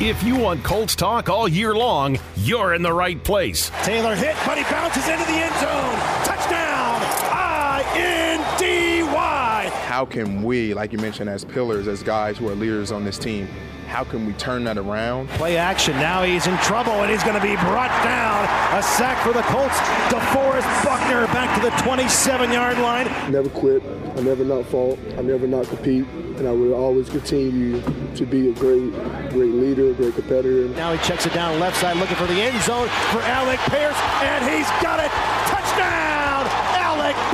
[0.00, 3.72] If you want Colts talk all year long, you're in the right place.
[3.82, 5.98] Taylor hit, but he bounces into the end zone.
[6.24, 7.02] Touchdown!
[7.34, 9.72] I N D Y.
[9.98, 13.18] How can we, like you mentioned, as pillars, as guys who are leaders on this
[13.18, 13.48] team,
[13.88, 15.28] how can we turn that around?
[15.30, 15.96] Play action.
[15.96, 18.44] Now he's in trouble and he's going to be brought down.
[18.78, 19.76] A sack for the Colts.
[20.06, 23.06] DeForest Buckner back to the 27 yard line.
[23.32, 23.82] Never quit.
[24.16, 25.00] I never not fault.
[25.18, 26.06] I never not compete.
[26.36, 27.82] And I will always continue
[28.14, 28.92] to be a great,
[29.30, 30.68] great leader, a great competitor.
[30.76, 33.98] Now he checks it down left side looking for the end zone for Alec Pierce.
[34.22, 35.10] And he's got it.
[35.50, 36.07] Touchdown!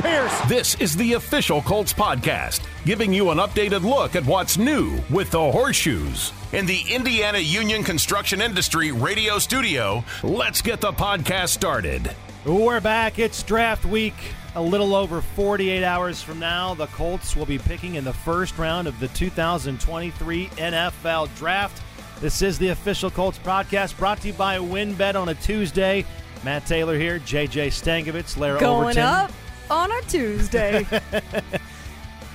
[0.05, 0.49] Alec Pierce.
[0.49, 5.31] This is the official Colts podcast, giving you an updated look at what's new with
[5.31, 6.31] the horseshoes.
[6.53, 12.15] In the Indiana Union Construction Industry radio studio, let's get the podcast started.
[12.45, 13.19] We're back.
[13.19, 14.13] It's draft week.
[14.55, 18.57] A little over 48 hours from now, the Colts will be picking in the first
[18.57, 21.81] round of the 2023 NFL Draft.
[22.21, 26.05] This is the official Colts podcast brought to you by WinBet on a Tuesday.
[26.45, 29.03] Matt Taylor here, JJ Stankevitz, Larra Going Overton.
[29.03, 29.31] up
[29.69, 30.85] on a Tuesday.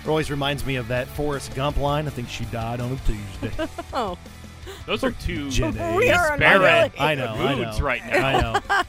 [0.02, 2.06] It Always reminds me of that Forrest Gump line.
[2.06, 3.68] I think she died on a Tuesday.
[3.92, 4.16] oh,
[4.86, 5.76] Those are two Jenny.
[5.94, 7.56] we are on disparate I know, I know.
[7.66, 8.26] moods right now.
[8.26, 8.82] I know.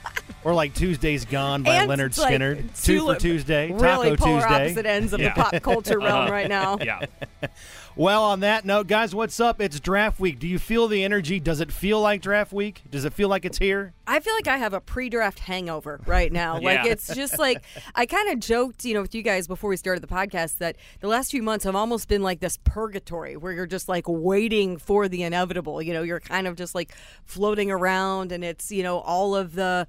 [0.43, 2.57] Or like Tuesday's Gone by And Lynyrd like Skynyrd.
[2.83, 3.71] two Two for li- Tuesday.
[3.71, 4.55] really Taco polar Tuesday.
[4.65, 5.33] opposite ends of Yeah.
[5.35, 6.31] the pop culture realm Uh-huh.
[6.31, 6.77] right now.
[6.81, 7.05] Yeah.
[7.93, 9.59] Well, on that note, guys, what's up?
[9.59, 10.39] It's draft week.
[10.39, 11.41] Do you feel the energy?
[11.41, 12.83] Does it feel like draft week?
[12.89, 13.93] Does it feel like it's here?
[14.07, 16.57] I feel like I have a pre-draft hangover right now.
[16.57, 17.61] Like it's just like
[17.95, 20.77] I kind of joked, you know, with you guys before we started the podcast that
[21.01, 24.77] the last few months have almost been like this purgatory where you're just like waiting
[24.77, 25.81] for the inevitable.
[25.81, 26.93] You know, you're kind of just like
[27.25, 29.85] floating around, and it's you know all of the.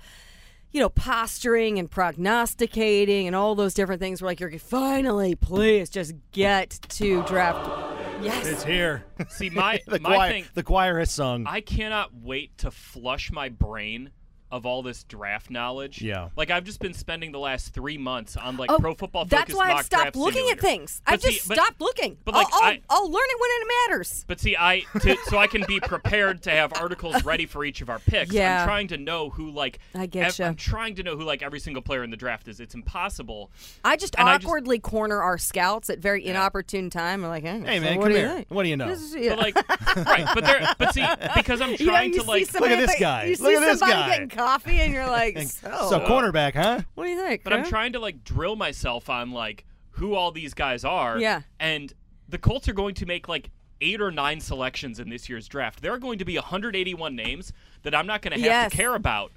[0.72, 4.22] You know, posturing and prognosticating and all those different things.
[4.22, 7.92] We're like you're finally, please just get to draft.
[8.22, 9.04] Yes, It's here.
[9.28, 11.44] See, my the my choir, thing, the choir has sung.
[11.46, 14.10] I cannot wait to flush my brain
[14.52, 16.02] of all this draft knowledge.
[16.02, 16.28] Yeah.
[16.36, 19.54] Like I've just been spending the last three months on like Oh, Pro Football That's
[19.54, 21.00] why I've stopped draft looking at things.
[21.06, 22.18] But I've see- just but- stopped looking.
[22.24, 24.24] but, like, I'll, I'll, I- I'll learn it when it matters.
[24.28, 27.80] But see, I to, so I can be prepared to have articles ready for each
[27.80, 28.30] of our picks.
[28.32, 28.60] Yeah.
[28.60, 30.46] I'm trying to know who like I getcha.
[30.46, 32.60] I'm trying to know who like every single player in the draft is.
[32.60, 33.50] It's impossible.
[33.84, 37.24] I just And I just- awkwardly corner our scouts at very inopportune time.
[37.24, 38.28] I'm like, hey, hey, so man, what come do here.
[38.28, 38.46] you think?
[38.50, 38.88] What do you know?
[38.90, 39.30] Is- yeah.
[39.34, 40.26] But like, right?
[40.34, 42.52] But there, but see, because I'm You know, trying you to like.
[42.52, 43.24] Look at this guy.
[43.24, 44.26] You Look at this guy.
[44.42, 46.80] Getting coffee, and you're like, so, so, cornerback, huh?
[46.94, 47.42] what do you think?
[47.44, 51.18] But I'm trying to like drill myself on like who all these guys are.
[51.18, 51.42] Yeah.
[51.60, 51.92] And
[52.28, 53.50] the Colts are going to make like
[53.80, 55.82] eight or nine selections in this year's draft.
[55.82, 57.52] There are going to be 181 names
[57.82, 58.70] that I'm not going to have Yes.
[58.70, 59.32] to care about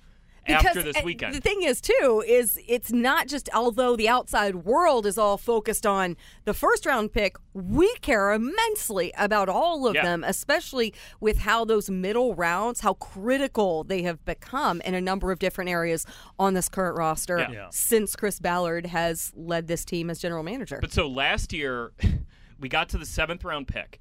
[0.46, 1.34] Because after this weekend.
[1.34, 5.86] The thing is, too, is it's not just although the outside world is all focused
[5.86, 10.04] on the first round pick, we care immensely about all of Yeah.
[10.04, 15.32] them, especially with how those middle rounds, how critical they have become in a number
[15.32, 16.06] of different areas
[16.38, 17.52] on this current roster Yeah.
[17.52, 17.68] Yeah.
[17.72, 20.78] since Chris Ballard has led this team as general manager.
[20.80, 21.92] But so last year,
[22.60, 24.00] we got to the seventh round pick,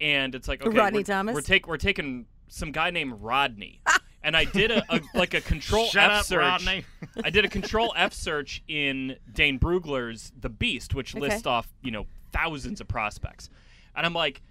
[0.00, 1.34] and it's like okay, Rodney we're, Thomas?
[1.34, 3.98] We're take we're taking some guy named Rodney, ah!
[4.22, 6.40] and I did a, a like a control Shut F up, search.
[6.40, 6.84] Rodney.
[7.22, 11.90] I did a control F search in Dane Brugler's The Beast, which lists off you
[11.90, 13.50] know thousands of prospects,
[13.94, 14.42] and I'm like.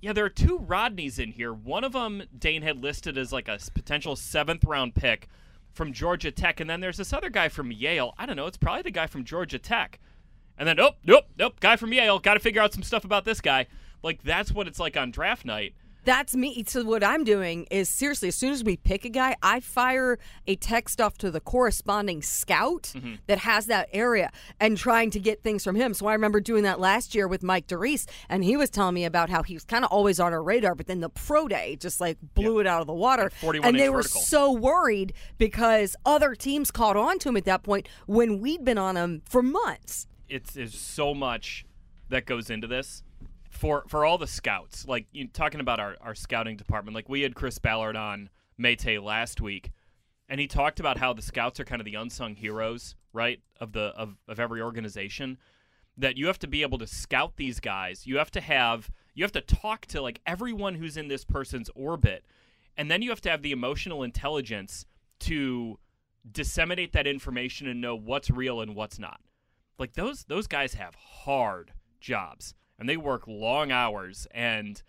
[0.00, 1.52] Yeah, there are two Rodneys in here.
[1.52, 5.26] One of them Dane had listed as like a potential seventh round pick
[5.72, 8.14] from Georgia Tech, and then there's this other guy from Yale.
[8.18, 8.46] I don't know.
[8.46, 9.98] It's probably the guy from Georgia Tech.
[10.58, 12.18] And then, nope, nope, nope, guy from Yale.
[12.18, 13.66] Got to figure out some stuff about this guy.
[14.02, 15.74] Like, that's what it's like on draft night.
[16.04, 16.64] That's me.
[16.66, 20.18] So what I'm doing is seriously, as soon as we pick a guy, I fire
[20.46, 23.14] a text off to the corresponding scout Mm-hmm.
[23.26, 25.92] that has that area and trying to get things from him.
[25.94, 29.04] So I remember doing that last year with Mike DeReese, and he was telling me
[29.04, 31.76] about how he was kind of always on our radar, but then the pro day
[31.76, 33.30] just like blew it out of the water.
[33.40, 34.20] 41 and they were vertical.
[34.22, 38.78] so worried because other teams caught on to him at that point when we'd been
[38.78, 40.06] on him for months.
[40.28, 41.64] It's there's so much
[42.08, 43.02] that goes into this
[43.58, 44.86] for for all the scouts.
[44.86, 46.94] Like you talking about our, our scouting department.
[46.94, 49.72] Like we had Chris Ballard on Maytay last week,
[50.28, 53.72] and he talked about how the scouts are kind of the unsung heroes, right, of
[53.72, 55.38] the of, of every organization.
[55.96, 58.06] That you have to be able to scout these guys.
[58.06, 61.68] You have to have you have to talk to like everyone who's in this person's
[61.74, 62.24] orbit,
[62.76, 64.86] and then you have to have the emotional intelligence
[65.20, 65.80] to
[66.30, 69.20] disseminate that information and know what's real and what's not.
[69.80, 74.82] Like those those guys have hard jobs and they work long hours and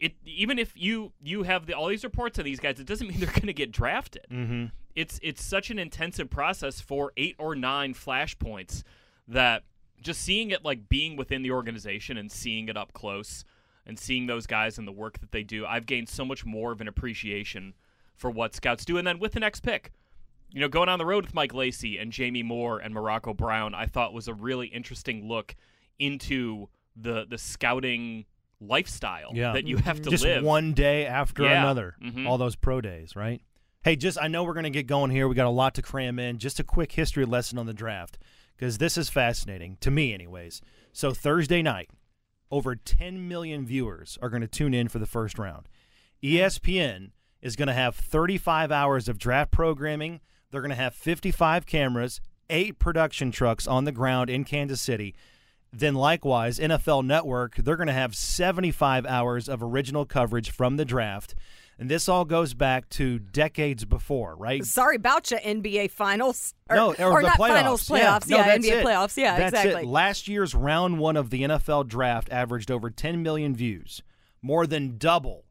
[0.00, 3.06] it even if you you have the, all these reports of these guys, it doesn't
[3.08, 4.26] mean they're going to get drafted.
[4.30, 4.66] Mm-hmm.
[4.94, 8.82] It's it's such an intensive process for eight or nine flashpoints
[9.28, 9.62] that
[10.00, 13.44] just seeing it like being within the organization and seeing it up close
[13.86, 16.72] and seeing those guys and the work that they do, I've gained so much more
[16.72, 17.74] of an appreciation
[18.16, 18.98] for what scouts do.
[18.98, 19.92] And then with the next pick,
[20.50, 23.74] you know, going on the road with Mike Lacey and Jamie Moore and Morocco Brown,
[23.74, 25.54] I thought was a really interesting look
[25.98, 28.24] into the the scouting
[28.60, 29.52] lifestyle Yeah.
[29.52, 30.42] that you have to just live.
[30.42, 31.62] one day after Yeah.
[31.62, 31.96] another.
[32.02, 32.26] Mhm.
[32.28, 33.40] All those pro days, right?
[33.82, 35.26] Hey, just I know we're going to get going here.
[35.26, 36.38] We got a lot to cram in.
[36.38, 38.18] Just a quick history lesson on the draft
[38.54, 40.60] because this is fascinating to me, anyways.
[40.92, 41.88] So Thursday night,
[42.50, 45.66] over 10 million viewers are going to tune in for the first round.
[46.22, 50.20] ESPN is going to have 35 hours of draft programming.
[50.50, 52.20] They're going to have 55 cameras,
[52.50, 55.14] eight production trucks on the ground in Kansas City.
[55.72, 60.84] Then, likewise, NFL Network, they're going to have 75 hours of original coverage from the
[60.84, 61.34] draft.
[61.78, 64.62] And this all goes back to decades before, right?
[64.64, 66.54] Sorry about you, NBA Finals.
[66.68, 67.48] Or, no, or, the not playoffs.
[67.48, 68.28] Finals, playoffs.
[68.28, 68.86] Yeah, Yeah, no, NBA it.
[68.86, 69.16] playoffs.
[69.16, 69.82] Yeah, that's exactly.
[69.84, 69.88] It.
[69.88, 74.02] Last year's round one of the NFL draft averaged over 10 million views,
[74.42, 75.44] more than double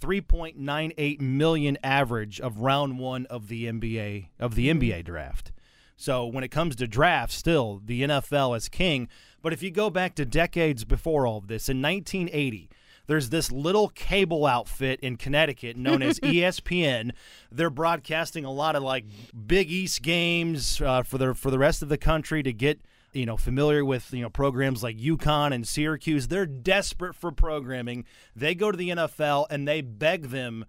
[0.00, 4.70] 3.98 million average of round one of the NBA of the.
[4.70, 5.52] NBA draft.
[6.00, 9.06] So when it comes to drafts, still the NFL is king.
[9.42, 12.70] But if you go back to decades before all of this, in 1980,
[13.06, 17.10] there's this little cable outfit in Connecticut known as ESPN.
[17.52, 19.04] They're broadcasting a lot of like
[19.46, 22.80] Big East games uh, for the for the rest of the country to get
[23.12, 26.28] you know familiar with you know programs like UConn and Syracuse.
[26.28, 28.06] They're desperate for programming.
[28.34, 30.64] They go to the NFL and they beg them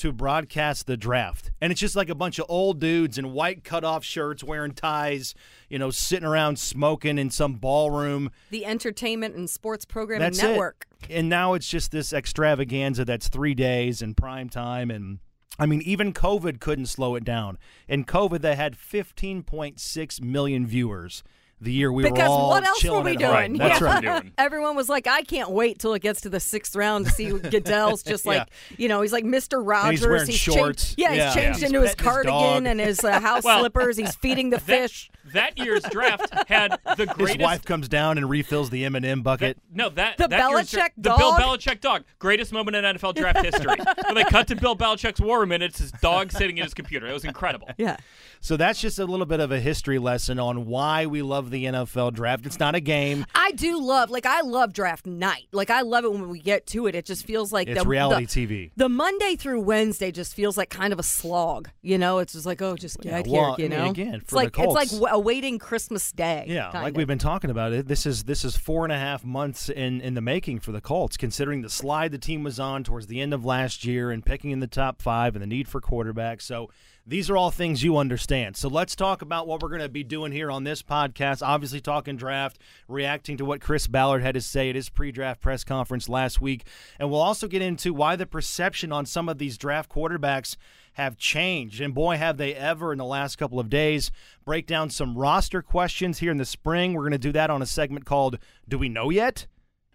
[0.00, 1.50] to broadcast the draft.
[1.60, 5.34] And it's just like a bunch of old dudes in white cutoff shirts wearing ties,
[5.68, 8.30] you know, sitting around smoking in some ballroom.
[8.48, 10.86] the Entertainment and Sports Programming That's Network.
[11.02, 11.16] it.
[11.16, 14.90] And now it's just this extravaganza that's three days in prime time.
[14.90, 15.18] And
[15.58, 17.58] I mean, even COVID couldn't slow it down.
[17.86, 21.22] In COVID, they had 15.6 million viewers
[21.60, 23.30] the year we because were all what else were we doing?
[23.30, 24.02] Right, That's else right.
[24.22, 24.32] doing?
[24.38, 27.28] Everyone was like, I can't wait till it gets to the sixth round to see
[27.38, 28.48] Goodell's just like,
[28.78, 29.60] you know, he's like Mr.
[29.64, 30.00] Rogers.
[30.06, 30.94] wearing changed- shorts.
[30.96, 31.24] yeah, Yeah.
[31.26, 31.66] he's changed Yeah.
[31.66, 33.96] into He's his petting his cardigan and his uh, house Well, slippers.
[33.96, 35.10] He's feeding the fish.
[35.34, 37.08] That year's draft had the greatest.
[37.08, 39.56] His greatest wife comes down and refills the M&M bucket.
[39.56, 41.32] That, no, that The that year's dra- Belichick the Bill?
[41.32, 43.76] Belichick dog, greatest moment in NFL draft history.
[44.06, 46.74] when they cut to Bill Belichick's war room and it's his dog sitting in his
[46.74, 47.06] computer.
[47.06, 47.68] It was incredible.
[47.78, 47.96] Yeah.
[48.40, 51.64] So that's just a little bit of a history lesson on why we love the
[51.66, 52.46] NFL draft.
[52.46, 53.26] It's not a game.
[53.34, 55.48] I do love, like, I love draft night.
[55.52, 56.94] Like, I love it when we get to it.
[56.94, 58.70] It just feels like It's the, reality the, TV.
[58.76, 61.68] The Monday through Wednesday just feels like kind of a slog.
[61.82, 63.68] You know, it's just like, oh, just get Yeah, well, here.
[63.68, 66.10] You I mean, know, again, it's for the like it's like Colts- w- awaiting Christmas
[66.12, 66.46] Day.
[66.48, 66.96] Yeah, like of.
[66.96, 67.86] we've been talking about it.
[67.86, 70.80] This is this is four and a half months in in the making for the
[70.80, 74.24] Colts, considering the slide the team was on towards the end of last year and
[74.24, 76.42] picking in the top five and the need for quarterbacks.
[76.42, 76.70] So
[77.06, 78.56] these are all things you understand.
[78.56, 81.46] So let's talk about what we're going to be doing here on this podcast.
[81.46, 82.58] Obviously, talking draft,
[82.88, 86.64] reacting to what Chris Ballard had to say at his pre-draft press conference last week,
[86.98, 90.56] and we'll also get into why the perception on some of these draft quarterbacks
[90.94, 91.80] have changed.
[91.80, 94.10] And boy, have they ever in the last couple of days.
[94.44, 96.94] Break down some roster questions here in the spring.
[96.94, 98.38] We're going to do that on a segment called
[98.68, 99.46] Do We Know Yet?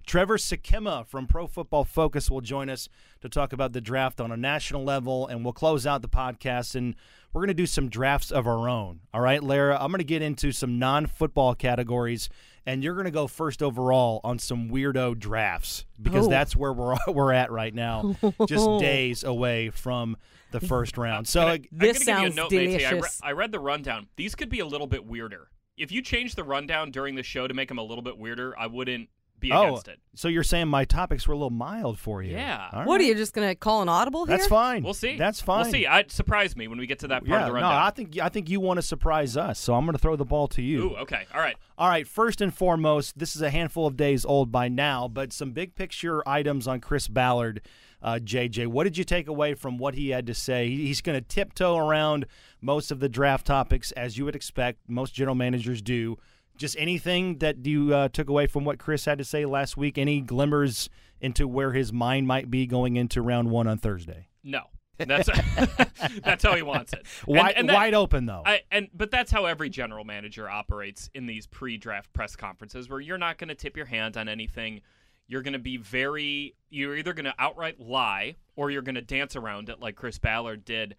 [0.05, 2.87] Trevor Sikemma from Pro Football Focus will join us
[3.21, 6.75] to talk about the draft on a national level, and we'll close out the podcast
[6.75, 6.95] and
[7.33, 9.01] we're going to do some drafts of our own.
[9.13, 12.29] All right, Larra, I'm going to get into some non football categories,
[12.65, 16.29] and you're going to go first overall on some weirdo drafts because Oh.
[16.29, 18.15] that's where we're, we're at right now,
[18.47, 20.17] just days away from
[20.51, 21.27] the first round.
[21.27, 22.85] So, I, This I'm gonna sounds give you a note, Mate.
[22.85, 24.07] I, re- I read the rundown.
[24.15, 25.49] These could be a little bit weirder.
[25.77, 28.57] If you change the rundown during the show to make them a little bit weirder,
[28.57, 29.99] I wouldn't be oh, against it.
[30.15, 32.33] so you're saying my topics were a little mild for you?
[32.33, 32.69] Yeah.
[32.71, 34.37] All What are you just going to call an audible here?
[34.37, 34.83] That's fine.
[34.83, 35.17] We'll see.
[35.17, 35.63] That's fine.
[35.63, 35.85] We'll see.
[35.85, 37.67] It surprised me when we get to that part yeah, of the no.
[37.67, 40.25] I think I think you want to surprise us, so I'm going to throw the
[40.25, 40.91] ball to you.
[40.91, 41.25] Ooh, okay.
[41.33, 41.55] All right.
[41.77, 45.33] All right, first and foremost, this is a handful of days old by now, but
[45.33, 47.61] some big picture items on Chris Ballard.
[48.01, 50.69] Uh, JJ, what did you take away from what he had to say?
[50.69, 52.27] He- He's going to tiptoe around
[52.61, 54.79] most of the draft topics, as you would expect.
[54.87, 56.17] Most general managers do.
[56.57, 59.97] Just anything that you uh, took away from what Chris had to say last week?
[59.97, 60.89] Any glimmers
[61.21, 64.27] into where his mind might be going into round one on Thursday?
[64.43, 64.61] No.
[64.97, 65.29] That's
[66.23, 67.05] that's how he wants it.
[67.27, 68.43] And- Wide, and that- wide open, though.
[68.45, 73.01] I, and but that's how every general manager operates in these pre-draft press conferences, where
[73.01, 74.81] you're not going to tip your hand on anything.
[75.27, 76.55] You're going to be very.
[76.69, 80.17] You're either going to outright lie or you're going to dance around it, like Chris
[80.17, 80.95] Ballard did.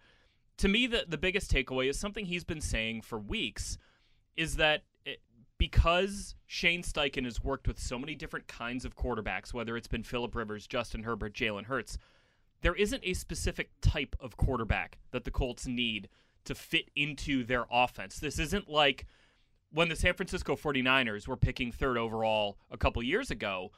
[0.57, 3.79] To me, the the biggest takeaway is something he's been saying for weeks,
[4.35, 4.83] is that
[5.57, 10.03] because Shane Steichen has worked with so many different kinds of quarterbacks, whether it's been
[10.03, 11.97] Philip Rivers, Justin Herbert, Jalen Hurts,
[12.61, 16.09] there isn't a specific type of quarterback that the Colts need
[16.45, 18.19] to fit into their offense.
[18.19, 19.05] This isn't like
[19.71, 23.71] when the San Francisco 49ers were picking third overall a couple years ago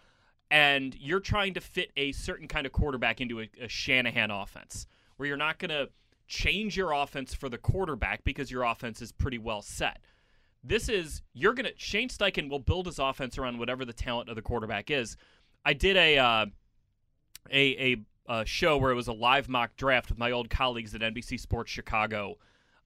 [0.51, 4.87] and you're trying to fit a certain kind of quarterback into a, a Shanahan offense,
[5.17, 5.89] where you're not going to
[6.27, 9.99] change your offense for the quarterback because your offense is pretty well set.
[10.63, 14.35] This is you're gonna Shane Steichen will build his offense around whatever the talent of
[14.35, 15.15] the quarterback is.
[15.65, 16.45] I did a uh,
[17.51, 17.97] a, a
[18.27, 21.39] a show where it was a live mock draft with my old colleagues at NBC
[21.39, 22.35] Sports Chicago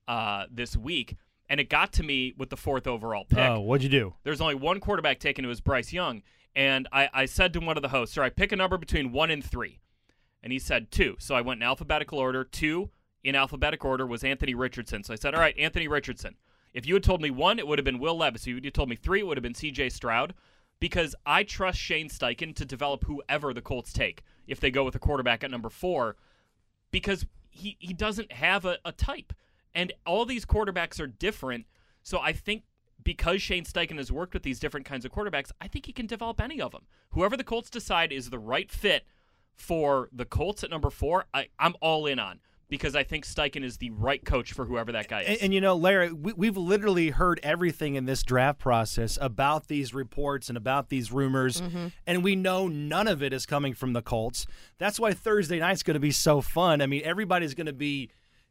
[0.08, 1.18] uh, this week,
[1.50, 3.40] and it got to me with the fourth overall pick.
[3.40, 4.14] Oh, what'd you do?
[4.24, 5.44] There's only one quarterback taken.
[5.44, 6.22] It was Bryce Young,
[6.56, 9.12] and I, I said to one of the hosts, "Sir, I pick a number between
[9.12, 9.80] one and three.
[10.42, 11.16] and he said two.
[11.20, 12.44] So I went in alphabetical order.
[12.44, 12.92] Two
[13.24, 15.04] in alphabetical order was Anthony Richardson.
[15.04, 16.36] So I said, all right, Anthony Richardson.
[16.74, 18.48] If you had told me one, it would have been Will Levis.
[18.48, 19.90] If you told me three, it would have been C.J.
[19.90, 20.34] Stroud.
[20.80, 24.96] Because I trust Shane Steichen to develop whoever the Colts take if they go with
[24.96, 26.18] a quarterback at number four,
[26.92, 29.32] because he, he doesn't have a, a type.
[29.74, 31.68] And all these quarterbacks are different.
[32.02, 32.64] So I think
[33.02, 36.08] because Shane Steichen has worked with these different kinds of quarterbacks, I think he can
[36.08, 36.84] develop any of them.
[37.12, 39.06] Whoever the Colts decide is the right fit
[39.56, 42.40] for the Colts at number four, I, I'm all in on
[42.74, 45.28] because I think Steichen is the right coach for whoever that guy is.
[45.28, 49.68] And, and you know, Larry, we, we've literally heard everything in this draft process about
[49.68, 51.90] these reports and about these rumors, mm-hmm.
[52.08, 54.48] and we know none of it is coming from the Colts.
[54.80, 56.82] That's why Thursday night's going to be so fun.
[56.82, 58.10] I mean, everybody's going to be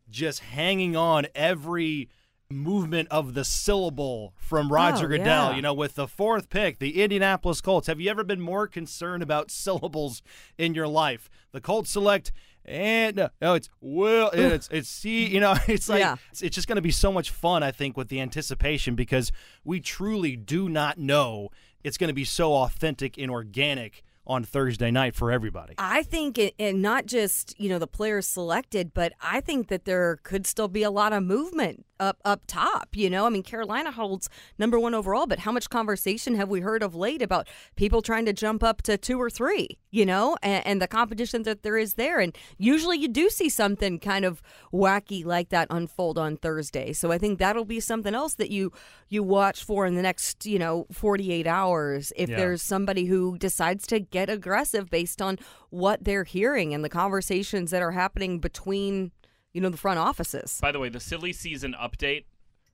[0.08, 2.08] just hanging on every
[2.48, 5.50] movement of the syllable from oh, Roger Oh, Goodell.
[5.50, 5.56] yeah.
[5.56, 7.88] You know, with the fourth pick, the Indianapolis Colts.
[7.88, 10.22] Have you ever been more concerned about syllables
[10.58, 11.28] in your life?
[11.50, 12.30] The Colts select.
[12.64, 14.30] And no, no, it's will.
[14.32, 15.26] It's it's see.
[15.26, 16.16] You know, it's like Yeah.
[16.30, 17.62] it's, it's just going to be so much fun.
[17.62, 19.32] I think with the anticipation because
[19.64, 21.50] we truly do not know.
[21.84, 25.74] It's going to be so authentic and organic on Thursday night for everybody.
[25.78, 29.84] I think, it, and not just you know the players selected, but I think that
[29.84, 32.88] there could still be a lot of movement up up top.
[32.94, 34.28] You know, I mean Carolina holds
[34.58, 38.26] number one overall, but how much conversation have we heard of late about people trying
[38.26, 39.78] to jump up to two or three?
[39.90, 43.48] You know, and, and the competition that there is there, and usually you do see
[43.48, 44.42] something kind of
[44.72, 46.92] wacky like that unfold on Thursday.
[46.92, 48.72] So I think that'll be something else that you
[49.08, 52.36] you watch for in the next you know forty eight hours if Yeah.
[52.36, 55.38] there's somebody who decides to get aggressive based on
[55.70, 59.12] what they're hearing and the conversations that are happening between
[59.52, 60.58] you know the front offices.
[60.60, 62.24] By the way, the silly season update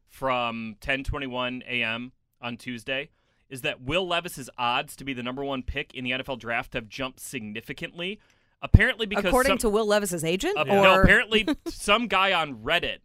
[0.09, 2.13] from 10:21 a.m.
[2.41, 3.11] on Tuesday
[3.49, 6.75] is that Will Levis's odds to be the number one pick in the NFL draft
[6.75, 8.21] have jumped significantly.
[8.61, 12.57] Apparently, because According some, to Will Levis's agent, uh, or no, apparently some guy on
[12.57, 12.99] Reddit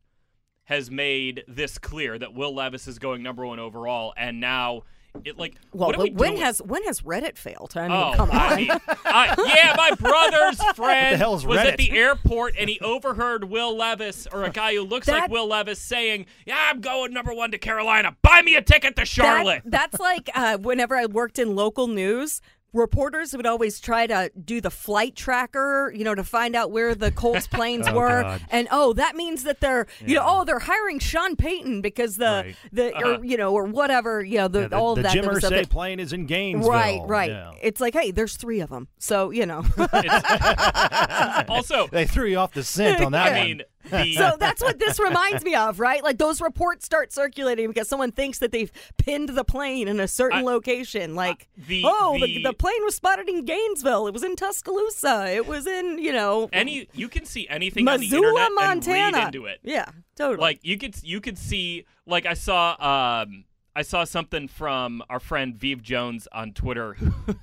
[0.65, 4.83] has made this clear that Will Levis is going number one overall, and now
[5.25, 6.41] it like well, what are we when doing?
[6.41, 7.74] has when has Reddit failed?
[7.75, 8.36] I mean, Oh, come on.
[8.38, 8.72] I mean,
[9.05, 14.43] I- yeah, my brother's friend was at the airport and he overheard Will Levis or
[14.43, 18.15] a guy who looks like Will Levis saying, "Yeah, I'm going number one to Carolina.
[18.22, 21.88] Buy me a ticket to Charlotte." That, that's like uh, whenever I worked in local
[21.88, 22.41] news.
[22.73, 26.95] Reporters would always try to do the flight tracker, you know, to find out where
[26.95, 28.41] the Colts planes Oh, were, God.
[28.49, 32.23] and oh, that means that they're, you know, oh, they're hiring Sean Payton because the
[32.45, 32.55] Right.
[32.71, 33.21] the or uh-huh.
[33.21, 35.13] you know or whatever, you know, the, Yeah, the, all the of that.
[35.13, 36.69] Jim that was up Irsay plane is in Gainesville.
[36.71, 37.29] Right, right.
[37.29, 37.51] Yeah.
[37.61, 39.63] It's like, hey, there's three of them, so you know.
[41.49, 43.47] also, They threw you off the scent on that I one.
[43.47, 43.61] mean,
[43.93, 46.03] the so that's what this reminds me of, right?
[46.03, 50.07] Like those reports start circulating because someone thinks that they've pinned the plane in a
[50.07, 51.15] certain I- location.
[51.15, 54.07] Like, the- oh, the, the- the plane was spotted in Gainesville.
[54.07, 55.27] It was in Tuscaloosa.
[55.33, 59.03] It was in, you know, any you can see anything on the Missoula, internet Montana.
[59.05, 59.59] and read into it.
[59.63, 59.85] Yeah,
[60.15, 60.41] totally.
[60.41, 62.75] Like you could you could see like I saw
[63.23, 66.95] um I saw something from our friend Vive Jones on Twitter.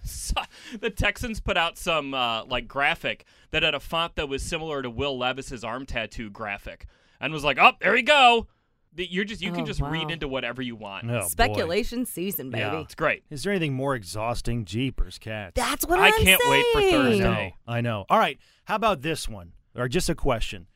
[0.81, 4.83] the Texans put out some uh, like graphic that had a font that was similar
[4.83, 6.87] to Will Levis's arm tattoo graphic,
[7.21, 8.47] and was like, "Oh, there you go."
[8.93, 11.11] The- You're just you can Oh, just read into whatever you want.
[11.11, 11.27] Oh, boy.
[11.27, 12.61] speculation season, baby.
[12.63, 12.81] Yeah.
[12.81, 13.25] It's great.
[13.31, 14.65] Is there anything more exhausting?
[14.65, 15.53] Jeepers, cats.
[15.55, 16.95] That's what I am can't wait for saying.
[16.95, 17.23] I Thursday.
[17.67, 17.73] know.
[17.73, 18.05] I know.
[18.09, 18.39] All right.
[18.65, 19.53] How about this one?
[19.77, 20.67] Or just a question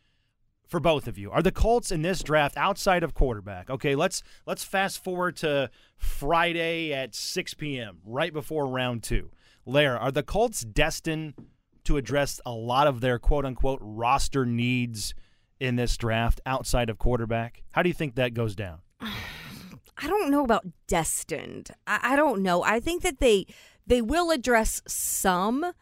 [0.67, 1.31] for both of you.
[1.31, 3.71] Are the Colts in this draft outside of quarterback?
[3.71, 7.99] Okay, let's let's fast forward to Friday at 6 p.m.
[8.05, 9.31] right before round two.
[9.67, 11.35] Lair, are the Colts destined
[11.85, 15.15] to address a lot of their quote unquote roster needs
[15.61, 17.63] in this draft outside of quarterback?
[17.73, 18.81] How do you think that goes down?
[19.01, 21.71] I don't know about destined.
[21.87, 22.65] I, I don't know.
[22.65, 23.47] I think that they
[23.87, 25.73] they will address some.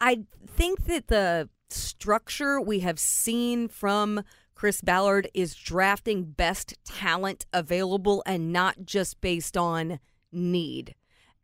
[0.00, 4.22] I think that the structure we have seen from
[4.54, 10.00] Chris Ballard is drafting best talent available and not just based on
[10.32, 10.94] need.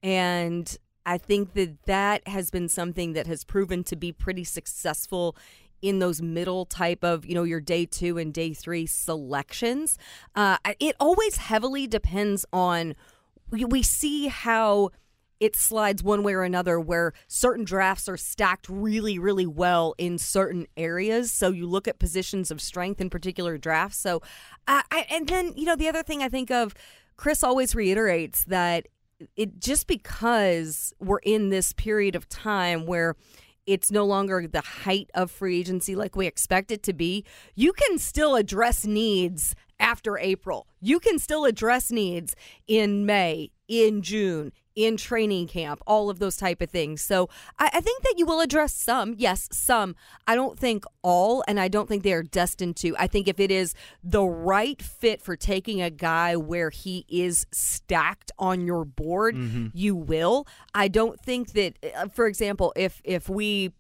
[0.03, 0.77] And
[1.07, 5.37] I think that that has been something that has proven to be pretty successful
[5.81, 9.99] in those middle type of, you know, your day two and day three selections.
[10.35, 12.95] Uh, it always heavily depends on,
[13.51, 14.91] we, we see how
[15.45, 20.17] it slides one way or another where certain drafts are stacked really, really well in
[20.17, 21.31] certain areas.
[21.31, 23.99] So you look at positions of strength in particular drafts.
[23.99, 24.23] So,
[24.67, 26.75] I, I and then you know the other thing I think of,
[27.19, 28.89] Chris always reiterates that
[29.37, 33.15] it just because we're in this period of time where
[33.67, 37.23] it's no longer the height of free agency like we expect it to be,
[37.55, 40.67] you can still address needs after April.
[40.81, 42.35] You can still address needs
[42.67, 47.01] in May, in June, in training camp, all of those type of things.
[47.01, 47.29] So
[47.59, 49.15] I, I, think that you will address some.
[49.17, 49.95] Yes, some.
[50.27, 52.97] I don't think all, and I don't think they are destined to.
[52.99, 57.47] I think if it is the right fit for taking a guy where he is
[57.53, 59.69] stacked on your board, mm-hmm.
[59.73, 60.47] you will.
[60.75, 63.73] I don't think that, uh, for example, if if we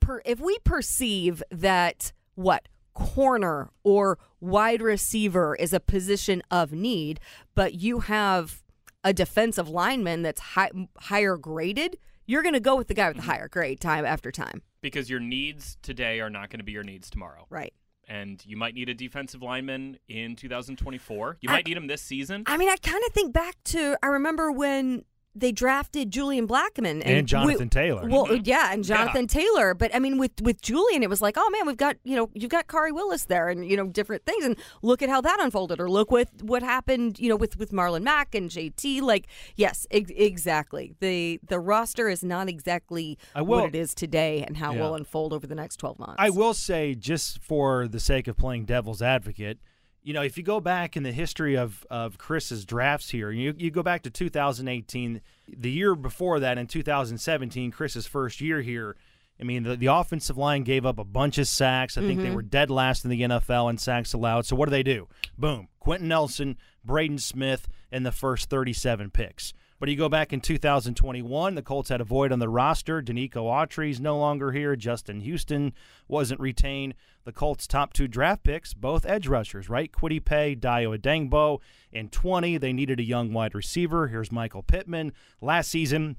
[0.00, 7.18] per, if we perceive that what corner or wide receiver is a position of need,
[7.54, 8.63] but you have
[9.04, 13.16] a defensive lineman that's high, higher graded, you're going to go with the guy with
[13.16, 13.30] the mm-hmm.
[13.30, 14.62] higher grade time after time.
[14.80, 17.46] Because your needs today are not going to be your needs tomorrow.
[17.50, 17.72] Right.
[18.06, 21.38] And you might need a defensive lineman in 2024.
[21.40, 22.42] You I, might need him this season.
[22.46, 25.04] I mean, I kind of think back to I remember when
[25.34, 28.08] they drafted Julian Blackmon and, and Jonathan we, Taylor.
[28.08, 28.42] Well, mm-hmm.
[28.44, 29.40] yeah, and Jonathan yeah.
[29.40, 29.74] Taylor.
[29.74, 32.30] But I mean, with with Julian, it was like, oh man, we've got you know
[32.34, 35.40] you've got Khari Willis there, and you know different things, and look at how that
[35.40, 39.02] unfolded, or look with what happened, you know, with with Marlon Mack and JT.
[39.02, 39.26] Like,
[39.56, 40.94] yes, ex- exactly.
[41.00, 44.78] the The roster is not exactly will, what it is today, and how yeah.
[44.78, 46.16] it will unfold over the next twelve months.
[46.18, 49.58] I will say, just for the sake of playing devil's advocate
[50.04, 53.54] you know, if you go back in the history of, of Chris's drafts here, you,
[53.56, 58.96] you go back to 2018, the year before that in 2017, Chris's first year here,
[59.40, 61.96] I mean, the, the offensive line gave up a bunch of sacks.
[61.96, 62.28] I think mm-hmm.
[62.28, 64.44] they were dead last in the NFL in sacks allowed.
[64.46, 65.08] So what do they do?
[65.38, 65.68] Boom.
[65.80, 69.54] Quenton Nelson, Braden Smith, and the first 37 picks.
[69.80, 73.02] But you go back in 2021, the Colts had a void on the roster.
[73.02, 74.76] Denico Autry's no longer here.
[74.76, 75.72] Justin Houston
[76.06, 76.94] wasn't retained.
[77.24, 79.90] The Colts' top two draft picks, both edge rushers, right?
[79.90, 81.60] Kwity Paye, Dayo Odeyingbo.
[81.92, 84.08] In 20, they needed a young wide receiver.
[84.08, 85.12] Here's Michael Pittman.
[85.40, 86.16] Last season,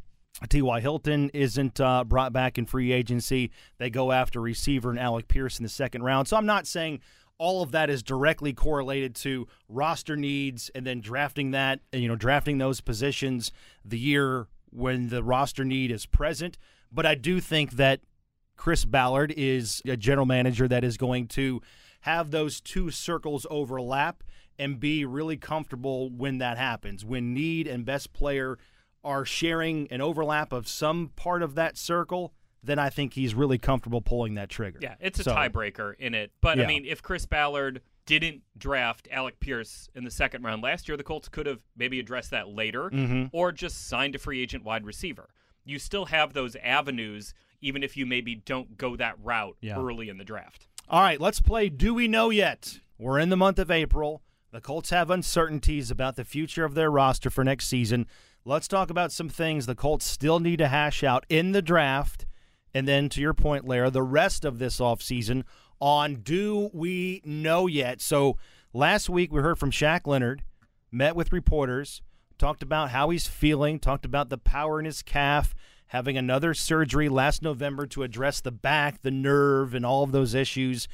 [0.50, 0.80] T.Y.
[0.82, 3.52] Hilton isn't uh, brought back in free agency.
[3.78, 6.28] They go after receiver and Alec Pierce in the second round.
[6.28, 7.00] So I'm not saying–
[7.38, 12.08] all of that is directly correlated to roster needs and then drafting that, and, you
[12.08, 13.52] know, drafting those positions
[13.84, 16.58] the year when the roster need is present.
[16.92, 18.02] But I do think that
[18.58, 21.62] Chris Ballard is a general manager that is going to
[22.02, 24.24] have those two circles overlap
[24.58, 27.04] and be really comfortable when that happens.
[27.04, 28.58] When need and best player
[29.04, 32.34] are sharing an overlap of some part of that circle,
[32.66, 34.80] then I think he's really comfortable pulling that trigger.
[34.82, 36.32] Yeah, it's a so, tiebreaker in it.
[36.42, 36.64] But yeah.
[36.64, 40.98] I mean, if Chris Ballard didn't draft Alec Pierce in the second round last year,
[40.98, 43.26] the Colts could have maybe addressed that later mm-hmm.
[43.32, 45.30] or just signed a free agent wide receiver.
[45.64, 49.78] You still have those avenues, even if you maybe don't go that route yeah.
[49.78, 50.68] early in the draft.
[50.88, 52.80] All right, let's play Do We Know Yet?
[53.00, 54.22] We're in the month of April.
[54.52, 58.06] The Colts have uncertainties about the future of their roster for next season.
[58.46, 62.28] Let's talk about some things the Colts still need to hash out in the draft
[62.76, 65.44] and then to your point, Larra, the rest of this offseason
[65.80, 68.02] on Do We Know Yet?
[68.02, 68.38] So
[68.74, 70.44] last week we heard from Shaq Leonard,
[70.92, 72.02] met with reporters,
[72.38, 75.56] talked about how he's feeling, talked about the power in his calf,
[75.88, 80.36] having another surgery last November to address the back, the nerve, and all of those
[80.36, 80.90] issues.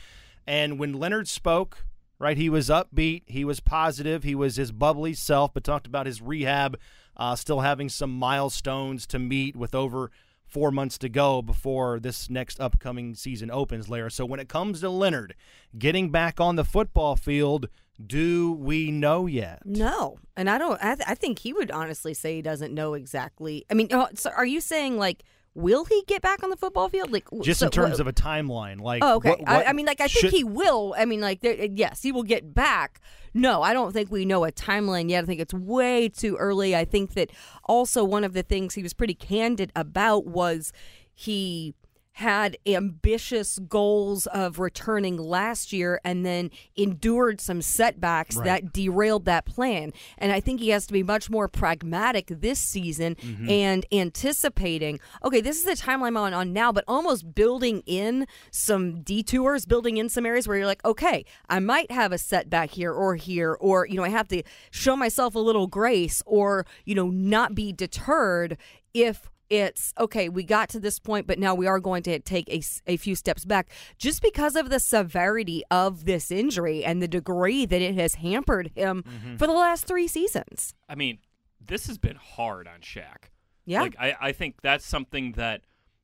[0.46, 1.88] And when Leonard spoke,
[2.20, 6.06] right, he was upbeat, he was positive, he was his bubbly self, but talked about
[6.06, 6.78] his rehab,
[7.18, 10.12] uh, still having some milestones to meet with over–
[10.52, 14.12] four months to go before this next upcoming season opens, Larra.
[14.12, 15.34] So when it comes to Leonard
[15.78, 17.70] getting back on the football field,
[18.06, 19.62] do we know yet?
[19.66, 20.84] No, and I don't.
[20.84, 23.66] I, th- I think he would honestly say he doesn't know exactly.
[23.70, 25.24] I mean, oh, so are you saying like?
[25.54, 27.12] Will he get back on the football field?
[27.12, 29.32] Like just so, in terms of a timeline, like oh, okay.
[29.32, 30.34] What, what I, I, mean, like I think should...
[30.34, 30.96] he will.
[30.98, 33.02] I mean, like yes, he will get back.
[33.34, 35.24] No, I don't think we know a timeline yet.
[35.24, 36.76] I think it's way too early.
[36.76, 37.32] I think that
[37.66, 40.72] also one of the things he was pretty candid about was
[41.14, 41.76] he
[42.14, 48.46] had ambitious goals of returning last year and then endured some setbacks right.
[48.46, 49.92] that derailed that plan.
[50.18, 53.50] And I think he has to be much more pragmatic this season mm-hmm.
[53.50, 58.28] and anticipating, okay, this is the timeline I'm on, on now, but almost building in
[58.52, 62.72] some detours, building in some areas where you're like, okay, I might have a setback
[62.72, 66.66] here or here, or, you know, I have to show myself a little grace or,
[66.84, 68.58] you know, not be deterred
[68.94, 72.50] if it's okay, we got to this point, but now we are going to take
[72.50, 77.08] a, a few steps back just because of the severity of this injury and the
[77.08, 79.36] degree that it has hampered him mm-hmm.
[79.36, 80.74] for the last three seasons.
[80.88, 81.20] I mean,
[81.60, 83.30] this has been hard on Shaq
[83.66, 83.82] Yeah.
[83.82, 85.62] Like I, I think that's something that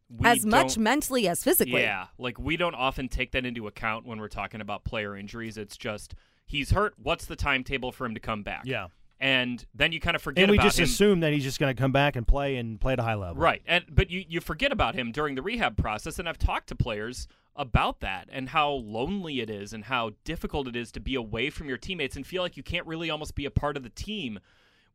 [0.10, 1.82] we as much don't- mentally as physically.
[1.82, 5.58] Yeah, like we don't often take that into account when we're talking about player injuries.
[5.58, 6.96] It's just he's hurt.
[7.02, 8.64] What's the timetable for him to come back?
[8.66, 8.88] Yeah.
[9.20, 10.84] And then you kind of forget And we just him.
[10.84, 13.16] assume that he's just going to come back and play and play at a high
[13.16, 13.42] level.
[13.42, 13.62] Right.
[13.66, 16.76] And but you you forget about him during the rehab process and I've talked to
[16.76, 21.16] players about that and how lonely it is and how difficult it is to be
[21.16, 23.84] away from your teammates and feel like you can't really almost be a part of
[23.84, 24.40] the team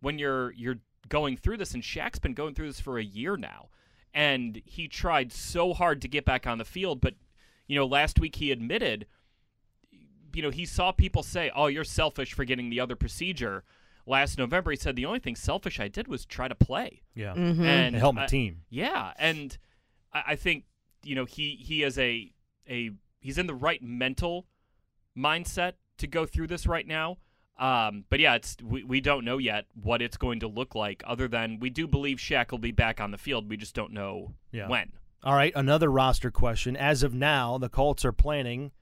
[0.00, 3.36] when you're you're going through this and Shaq's been going through this for a year
[3.36, 3.68] now.
[4.14, 7.14] And he tried so hard to get back on the field, but
[7.66, 9.06] you know, last week he admitted
[10.34, 13.64] you know, he saw people say, "Oh, you're selfish for getting the other procedure."
[14.06, 17.34] Last November, he said the only thing selfish I did was try to play Yeah.
[17.34, 18.62] and To help my I- team.
[18.68, 19.56] Yeah, and
[20.12, 20.64] I, I think
[21.04, 22.32] you know he he has a
[22.68, 24.46] a he's in the right mental
[25.16, 27.18] mindset to go through this right now.
[27.58, 31.02] Um, but yeah, it's we, we don't know yet what it's going to look like.
[31.06, 33.92] Other than we do believe Shaq will be back on the field, we just don't
[33.92, 34.68] know Yeah.
[34.68, 34.92] when.
[35.22, 36.76] All right, another roster question.
[36.76, 38.72] As of now, the Colts are planning,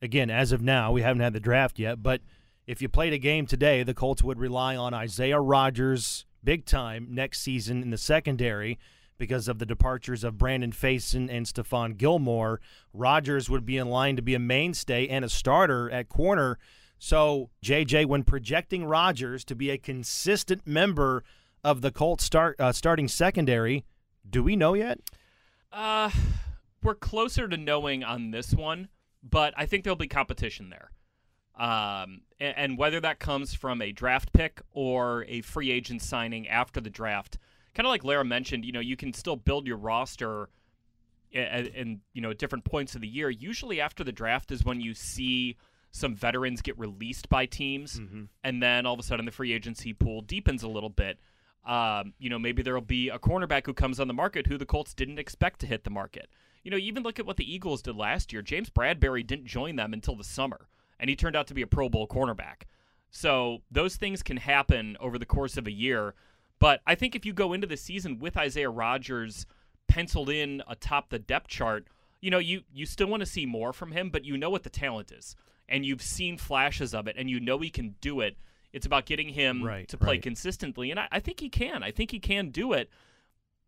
[0.00, 2.20] again, as of now, we haven't had the draft yet, but
[2.68, 7.08] if you played a game today, the Colts would rely on Isaiah Rodgers big time
[7.10, 8.78] next season in the secondary
[9.16, 12.60] because of the departures of Brandon Facyson and Stephon Gilmore.
[12.92, 16.58] Rodgers would be in line to be a mainstay and a starter at corner.
[16.98, 21.24] So, JJ, when projecting Rodgers to be a consistent member
[21.64, 23.86] of the Colts start uh, starting secondary,
[24.28, 25.00] do we know yet?
[25.72, 26.10] Uh,
[26.82, 28.88] we're closer to knowing on this one,
[29.22, 30.90] but I think there'll be competition there.
[31.58, 36.80] Um, and, whether that comes from a draft pick or a free agent signing after
[36.80, 37.38] the draft,
[37.74, 40.48] kind of like Larra mentioned, you know, you can still build your roster
[41.32, 43.28] and, you know different points of the year.
[43.28, 45.56] Usually after the draft is when you see
[45.90, 47.96] some veterans get released by teams,
[48.44, 51.18] and then all of a sudden the free agency pool deepens a little bit.
[51.66, 54.64] Um, you know, maybe there'll be a cornerback who comes on the market who the
[54.64, 56.30] Colts didn't expect to hit the market.
[56.62, 58.42] You know, even look at what the Eagles did last year.
[58.42, 60.68] James Bradberry didn't join them until the summer,
[61.00, 62.62] and he turned out to be a Pro Bowl cornerback.
[63.10, 66.14] So those things can happen over the course of a year.
[66.58, 69.46] But I think if you go into the season with Isaiah Rodgers
[69.86, 71.86] penciled in atop the depth chart,
[72.20, 74.64] you know, you you still want to see more from him, but you know what
[74.64, 75.36] the talent is.
[75.68, 78.36] And you've seen flashes of it and you know he can do it.
[78.72, 80.22] It's about getting him Right, to play right.
[80.22, 80.90] consistently.
[80.90, 81.82] And I, I think he can.
[81.82, 82.90] I think he can do it.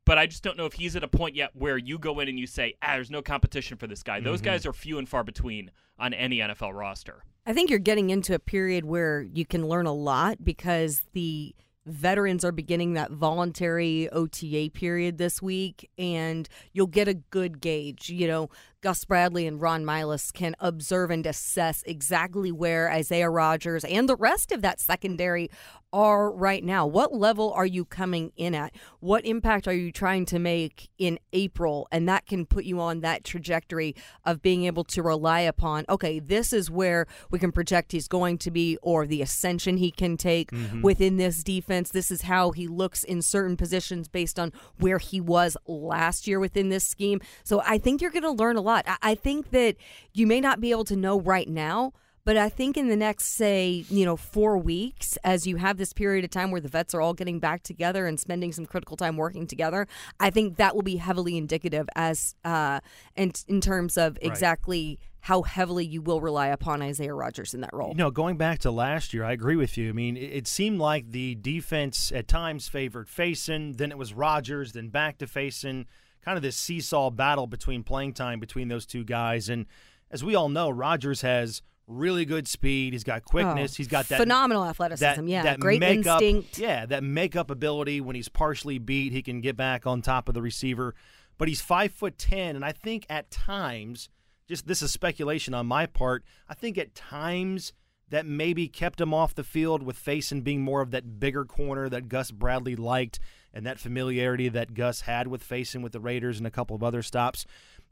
[0.06, 2.28] But I just don't know if he's at a point yet where you go in
[2.28, 4.20] and you say, ah, there's no competition for this guy.
[4.20, 7.24] Those guys are few and far between on any NFL roster.
[7.46, 11.54] I think you're getting into a period where you can learn a lot because the
[11.86, 18.10] veterans are beginning that voluntary OTA period this week, and you'll get a good gauge.
[18.10, 18.50] You know,
[18.82, 24.16] Gus Bradley and Ron Milus can observe and assess exactly where Isaiah Rodgers and the
[24.16, 25.50] rest of that secondary
[25.92, 26.86] are right now.
[26.86, 28.72] What level are you coming in at?
[29.00, 31.88] What impact are you trying to make in April?
[31.90, 36.20] And that can put you on that trajectory of being able to rely upon, okay,
[36.20, 40.16] this is where we can project he's going to be or the ascension he can
[40.16, 40.82] take mm-hmm.
[40.82, 41.90] within this defense.
[41.90, 46.38] This is how he looks in certain positions based on where he was last year
[46.38, 47.20] within this scheme.
[47.42, 48.69] So I think you're going to learn a lot.
[48.70, 49.76] I, I think that
[50.12, 51.92] you may not be able to know right now.
[52.22, 55.94] But I think in the next, say, you know, four weeks, as you have this
[55.94, 58.94] period of time where the vets are all getting back together and spending some critical
[58.94, 59.88] time working together,
[60.20, 62.80] I think that will be heavily indicative as, uh,
[63.16, 67.72] in, in terms of exactly how heavily you will rely upon Isaiah Rodgers in that
[67.72, 67.88] role.
[67.88, 69.88] You know, going back to last year, I agree with you.
[69.88, 74.12] I mean, it, it seemed like the defense at times favored Facyson, then it was
[74.12, 75.86] Rodgers, then back to Facyson.
[76.24, 79.48] Kind of this seesaw battle between playing time between those two guys.
[79.48, 79.66] And
[80.10, 82.92] as we all know, Rodgers has really good speed.
[82.92, 83.74] He's got quickness.
[83.74, 85.26] Oh, he's got that phenomenal that, athleticism.
[85.26, 86.58] yeah, that great makeup, instinct.
[86.58, 90.34] Yeah, that makeup ability when he's partially beat, he can get back on top of
[90.34, 90.94] the receiver.
[91.36, 94.08] But he's five foot ten, and I think at times,
[94.46, 96.24] just this is speculation on my part.
[96.48, 97.72] I think at times
[98.10, 101.88] that maybe kept him off the field with Facyson being more of that bigger corner
[101.88, 103.20] that Gus Bradley liked,
[103.52, 106.82] and that familiarity that Gus had with Facyson with the Raiders and a couple of
[106.82, 107.46] other stops.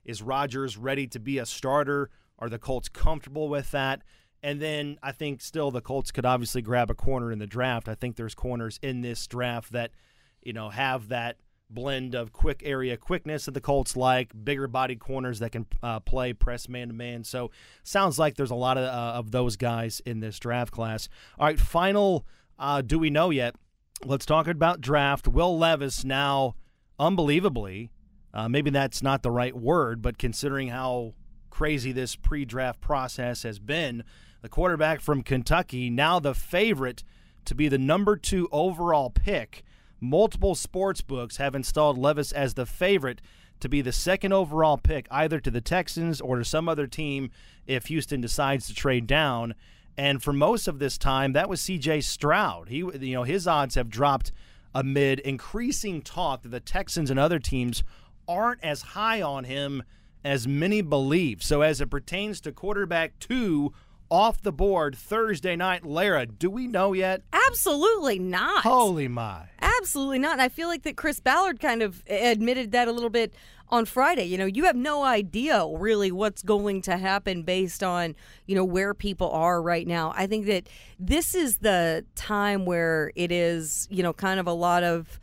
[0.04, 2.10] Is Rodgers ready to be a starter?
[2.38, 4.02] Are the Colts comfortable with that?
[4.42, 7.88] And then I think still the Colts could obviously grab a corner in the draft.
[7.88, 9.90] I think there's corners in this draft that,
[10.42, 11.38] you know, have that
[11.70, 16.00] blend of quick area quickness that the Colts like, bigger bodied corners that can uh,
[16.00, 17.24] play press man to man.
[17.24, 17.50] So
[17.82, 21.08] sounds like there's a lot of, uh, of those guys in this draft class.
[21.38, 22.24] All right, final.
[22.58, 23.56] Uh, do we know yet?
[24.04, 25.26] Let's talk about draft.
[25.26, 26.54] Will Levis now,
[26.98, 27.90] unbelievably,
[28.32, 31.14] uh, maybe that's not the right word, but considering how
[31.50, 34.04] crazy this pre draft process has been,
[34.40, 37.02] the quarterback from Kentucky, now the favorite
[37.44, 39.64] to be the number two overall pick.
[40.00, 43.20] multiple sports books have installed Levis as the favorite
[43.58, 47.30] to be the second overall pick, either to the Texans or to some other team
[47.66, 49.54] if Houston decides to trade down.
[49.98, 52.02] And for most of this time, that was C.J.
[52.02, 52.68] Stroud.
[52.68, 54.30] He, you know, his odds have dropped
[54.72, 57.82] amid increasing talk that the Texans and other teams
[58.28, 59.82] aren't as high on him
[60.24, 61.42] as many believe.
[61.42, 63.72] So, as it pertains to quarterback two
[64.08, 67.22] off the board Thursday night, Larra, do we know yet?
[67.32, 68.62] Absolutely not.
[68.62, 69.48] Holy my.
[69.60, 70.34] Absolutely not.
[70.34, 73.34] And I feel like that Chris Ballard kind of admitted that a little bit
[73.70, 74.24] on Friday.
[74.24, 78.14] You know, you have no idea really what's going to happen based on,
[78.46, 80.12] you know, where people are right now.
[80.16, 84.52] I think that this is the time where it is, you know, kind of a
[84.52, 85.20] lot of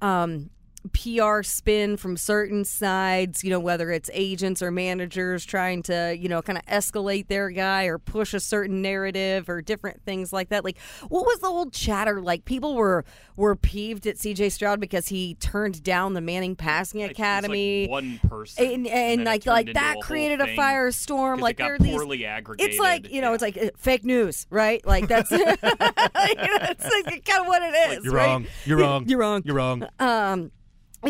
[0.00, 0.50] um,
[0.92, 6.28] PR spin from certain sides, you know, whether it's agents or managers trying to, you
[6.28, 10.50] know, kind of escalate their guy or push a certain narrative or different things like
[10.50, 10.62] that.
[10.64, 12.20] Like, what was the old chatter?
[12.20, 13.04] Like, people were
[13.36, 17.82] were peeved at CJ Stroud because he turned down the Manning Passing Like, Academy.
[17.84, 21.40] Like one person, and, and, it like like that whole created a firestorm.
[21.40, 22.72] Like there are these poorly aggregated.
[22.72, 23.34] it's like you know, Yeah.
[23.34, 24.84] it's like uh, fake news, right?
[24.86, 28.04] Like that's that's like kind of what it is.
[28.04, 28.26] You're right?
[28.26, 28.46] wrong.
[28.64, 29.04] You're wrong.
[29.08, 29.42] You're wrong.
[29.44, 29.86] You're wrong.
[29.98, 30.50] Um,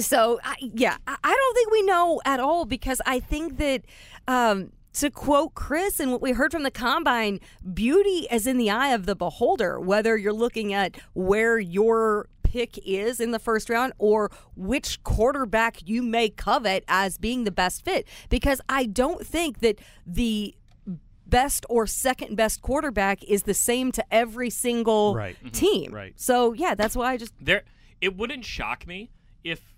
[0.01, 3.83] so I, yeah, I, I don't think we know at all because I think that.
[4.29, 7.41] Um, to quote Chris and what we heard from the combine,
[7.75, 12.79] beauty is in the eye of the beholder, whether you're looking at where your pick
[12.87, 17.85] is in the first round or which quarterback you may covet as being the best
[17.85, 18.07] fit.
[18.29, 20.55] Because I don't think that the
[21.27, 25.37] best or second best quarterback is the same to every single Right.
[25.53, 25.93] team.
[25.93, 26.13] Right.
[26.15, 27.65] So yeah, that's why I just there.
[28.01, 29.11] It wouldn't shock me
[29.43, 29.74] if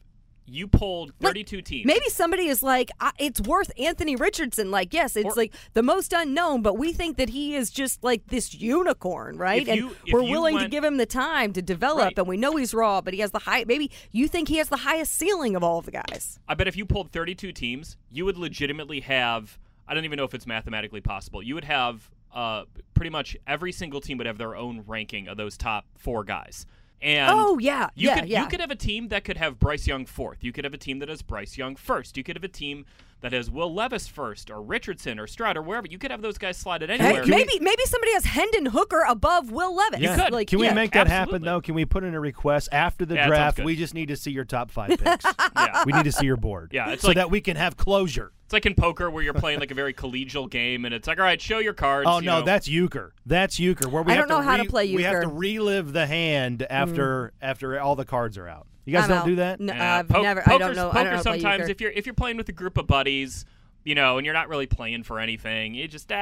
[0.46, 1.86] you pulled 32 teams.
[1.86, 4.70] Maybe somebody is like, I- it's worth Anthony Richardson.
[4.70, 8.02] Like, yes, it's Or- like the most unknown, but we think that he is just
[8.04, 9.62] like this unicorn, right?
[9.62, 12.18] If and we're you willing to give him the time to develop, Right.
[12.18, 13.64] and we know he's raw, but he has the high.
[13.66, 16.38] Maybe you think he has the highest ceiling of all of the guys.
[16.48, 19.58] I bet if you pulled 32 teams, you would legitimately have.
[19.88, 21.42] I don't even know if it's mathematically possible.
[21.42, 25.36] You would have uh, pretty much every single team would have their own ranking of
[25.38, 26.66] those top four guys.
[27.02, 28.42] And oh yeah, You yeah, could yeah.
[28.42, 30.42] you could have a team that could have Bryce Young fourth.
[30.42, 32.16] You could have a team that has Bryce Young first.
[32.16, 32.86] You could have a team
[33.22, 35.86] that has Will Levis first, or Richardson, or Stroud, or wherever.
[35.88, 37.26] You could have those guys slotted Hey, anywhere.
[37.26, 40.00] maybe maybe somebody has Hendon Hooker above Will Levis.
[40.00, 40.16] Yeah.
[40.22, 40.32] could.
[40.32, 40.74] Like, Can we yeah.
[40.74, 41.60] make that happen though?
[41.60, 43.58] Can we put in a request after the Yeah, draft?
[43.64, 45.24] We just need to see your top five picks.
[45.56, 45.84] Yeah.
[45.86, 46.70] We need to see your board.
[46.72, 48.32] Yeah, it's so like- that we can have closure.
[48.44, 51.18] It's like in poker where you're playing like a very collegial game, and it's like,
[51.18, 52.06] all right, show your cards.
[52.08, 52.44] Oh you no, know.
[52.44, 53.12] that's euchre.
[53.24, 53.88] That's euchre.
[53.88, 55.28] Where we I have don't know how to re- play We have to.
[55.28, 55.32] Mm.
[55.40, 58.68] relive the hand after after all the cards are out.
[58.86, 59.26] You guys I'm don't out.
[59.26, 59.60] do that?
[59.60, 60.40] No, Yeah, I've po- never.
[60.40, 60.88] I poker's- don't know.
[60.88, 61.70] I Poker don't know how to play sometimes euchre.
[61.72, 63.44] if you're if you're playing with a group of buddies,
[63.84, 66.14] you know, and you're not really playing for anything, you just ah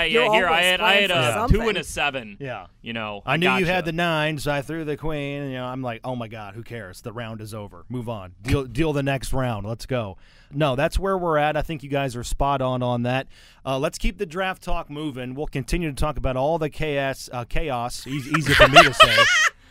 [0.00, 0.30] Oh, yeah.
[0.32, 1.60] Here I had I had a something.
[1.60, 2.36] two and a seven.
[2.40, 2.66] Yeah.
[2.82, 5.42] You know, I knew you had the nine, so I threw the queen.
[5.42, 7.00] And, you know, I'm like, oh my god, who cares?
[7.02, 7.84] The round is over.
[7.88, 8.32] Move on.
[8.42, 9.66] Deal deal the next round.
[9.66, 10.16] Let's go.
[10.52, 11.56] No, that's where we're at.
[11.56, 13.26] I think you guys are spot on on that.
[13.66, 15.34] Uh, let's keep the draft talk moving.
[15.34, 17.28] We'll continue to talk about all the chaos.
[17.32, 18.06] Uh, chaos.
[18.06, 19.16] Easy, easy for me to say.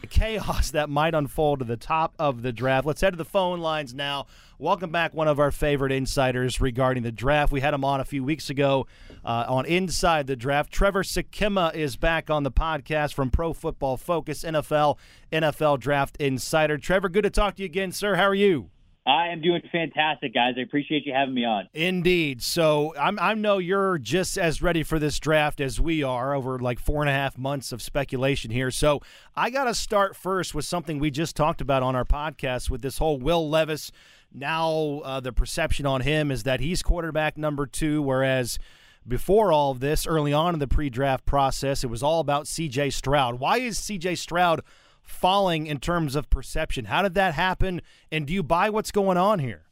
[0.10, 2.86] Chaos that might unfold to the top of the draft.
[2.86, 4.28] Let's head to the phone lines now.
[4.60, 7.52] Welcome back, one of our favorite insiders regarding the draft.
[7.52, 8.88] We had him on a few weeks ago
[9.26, 10.72] uh, on Inside the Draft.
[10.72, 14.98] Trevor Sikemma is back on the podcast from Pro Football Focus, NFL,
[15.32, 16.78] NFL Draft Insider.
[16.78, 18.16] Trevor, good to talk to you again, sir.
[18.16, 18.70] How are you?
[19.06, 20.54] I am doing fantastic, guys.
[20.58, 21.68] I appreciate you having me on.
[21.74, 22.42] Indeed.
[22.42, 26.58] So I'm, I know you're just as ready for this draft as we are over
[26.58, 28.72] like four and a half months of speculation here.
[28.72, 29.02] So
[29.36, 32.82] I got to start first with something we just talked about on our podcast with
[32.82, 33.92] this whole Will Levis.
[34.34, 38.58] Now uh, the perception on him is that he's quarterback number two, whereas
[39.06, 42.92] before all of this, early on in the pre-draft process, it was all about C.J.
[42.92, 43.38] Stroud.
[43.38, 44.16] Why is C.J.
[44.16, 44.62] Stroud
[45.04, 46.86] falling in terms of perception?
[46.86, 47.82] How did that happen?
[48.12, 49.64] And do you buy what's going on here?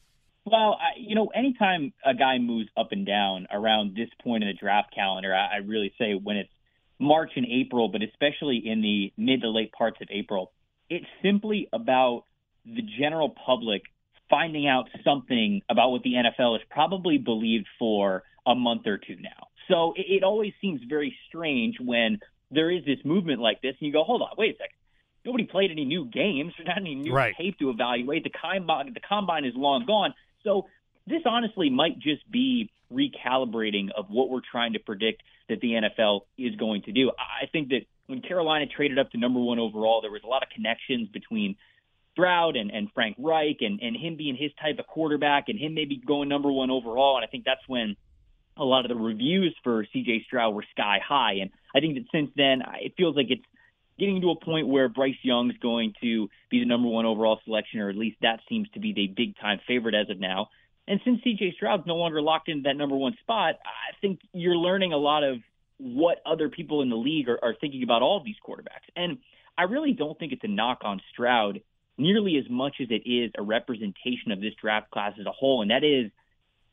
[0.45, 4.49] Well, I, you know, anytime a guy moves up and down around this point in
[4.49, 6.49] the draft calendar, I, I really say when it's
[6.99, 10.51] March and April, but especially in the mid to late parts of April,
[10.89, 12.25] it's simply about
[12.65, 13.83] the general public
[14.29, 19.17] finding out something about what the NFL has probably believed for a month or two
[19.19, 19.47] now.
[19.67, 23.87] So it, it always seems very strange when there is this movement like this, and
[23.87, 24.75] you go, hold on, wait a second.
[25.25, 26.53] Nobody played any new games.
[26.57, 27.35] There's not any new Right.
[27.35, 28.23] tape to evaluate.
[28.23, 30.13] The combine, the combine is long gone.
[30.43, 30.67] So
[31.07, 36.21] this honestly might just be recalibrating of what we're trying to predict that the NFL
[36.37, 37.11] is going to do.
[37.17, 40.43] I think that when Carolina traded up to number one overall, there was a lot
[40.43, 41.55] of connections between
[42.13, 45.73] Stroud and, and Frank Reich and, and him being his type of quarterback and him
[45.73, 47.15] maybe going number one overall.
[47.15, 47.95] And I think that's when
[48.57, 51.35] a lot of the reviews for CJ Stroud were sky high.
[51.41, 53.45] And I think that since then, it feels like it's
[53.99, 57.79] getting to a point where Bryce Young's going to be the number one overall selection,
[57.79, 60.49] or at least that seems to be the big time favorite as of now.
[60.87, 64.57] And since CJ Stroud's no longer locked into that number one spot, I think you're
[64.57, 65.37] learning a lot of
[65.77, 68.89] what other people in the league are, are thinking about all of these quarterbacks.
[68.95, 69.19] And
[69.57, 71.61] I really don't think it's a knock on Stroud
[71.97, 75.61] nearly as much as it is a representation of this draft class as a whole.
[75.61, 76.11] And that is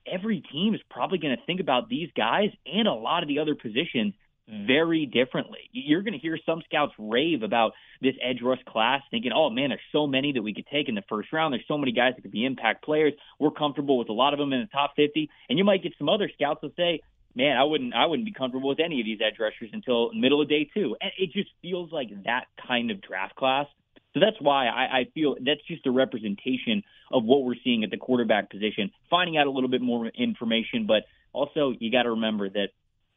[0.06, 3.38] every team is probably going to think about these guys and a lot of the
[3.38, 4.14] other positions
[4.48, 5.68] very differently.
[5.72, 9.68] You're going to hear some scouts rave about this edge rush class, thinking, oh man,
[9.70, 11.52] there's so many that we could take in the first round.
[11.52, 13.12] There's so many guys that could be impact players.
[13.38, 15.28] We're comfortable with a lot of them in the top 50.
[15.48, 17.00] And you might get some other scouts that say,
[17.34, 20.40] man, I wouldn't, I wouldn't be comfortable with any of these edge rushers until middle
[20.40, 20.96] of day two.
[21.00, 23.66] And it just feels like that kind of draft class.
[24.14, 26.82] So that's why I, I feel that's just a representation
[27.12, 30.86] of what we're seeing at the quarterback position, finding out a little bit more information,
[30.86, 32.68] but also you got to remember that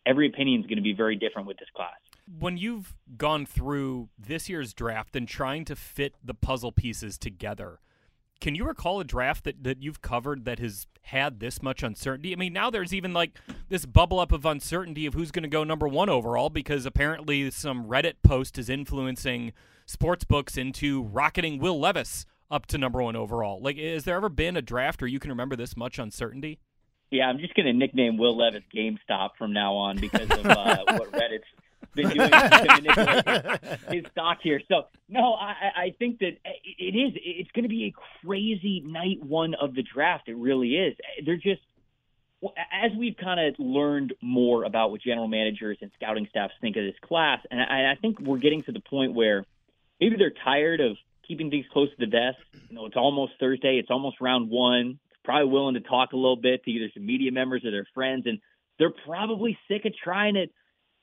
[0.05, 1.95] every opinion is going to be very different with this class.
[2.39, 7.79] When you've gone through this year's draft and trying to fit the puzzle pieces together,
[8.39, 12.33] can you recall a draft that, that you've covered that has had this much uncertainty?
[12.33, 13.37] I mean, now there's even like
[13.69, 17.51] this bubble up of uncertainty of who's going to go number one overall because apparently
[17.51, 19.53] some Reddit post is influencing
[19.85, 23.61] sports books into rocketing Will Levis up to number one overall.
[23.61, 26.59] Like, has there ever been a draft where you can remember this much uncertainty?
[27.11, 30.77] Yeah, I'm just going to nickname Will Levis GameStop from now on because of uh,
[30.87, 31.43] what Reddit's
[31.93, 34.61] been doing to manipulate his stock here.
[34.69, 37.13] So no, I, I think that it is.
[37.21, 40.29] It's going to be a crazy night one of the draft.
[40.29, 40.95] It really is.
[41.25, 41.61] They're just
[42.71, 46.83] as we've kind of learned more about what general managers and scouting staffs think of
[46.83, 49.45] this class, and I, I think we're getting to the point where
[49.99, 50.95] maybe they're tired of
[51.27, 52.39] keeping things close to the vest.
[52.69, 53.77] You know, it's almost Thursday.
[53.79, 57.31] It's almost round one probably willing to talk a little bit to either some media
[57.31, 58.39] members or their friends, and
[58.79, 60.47] they're probably sick of trying to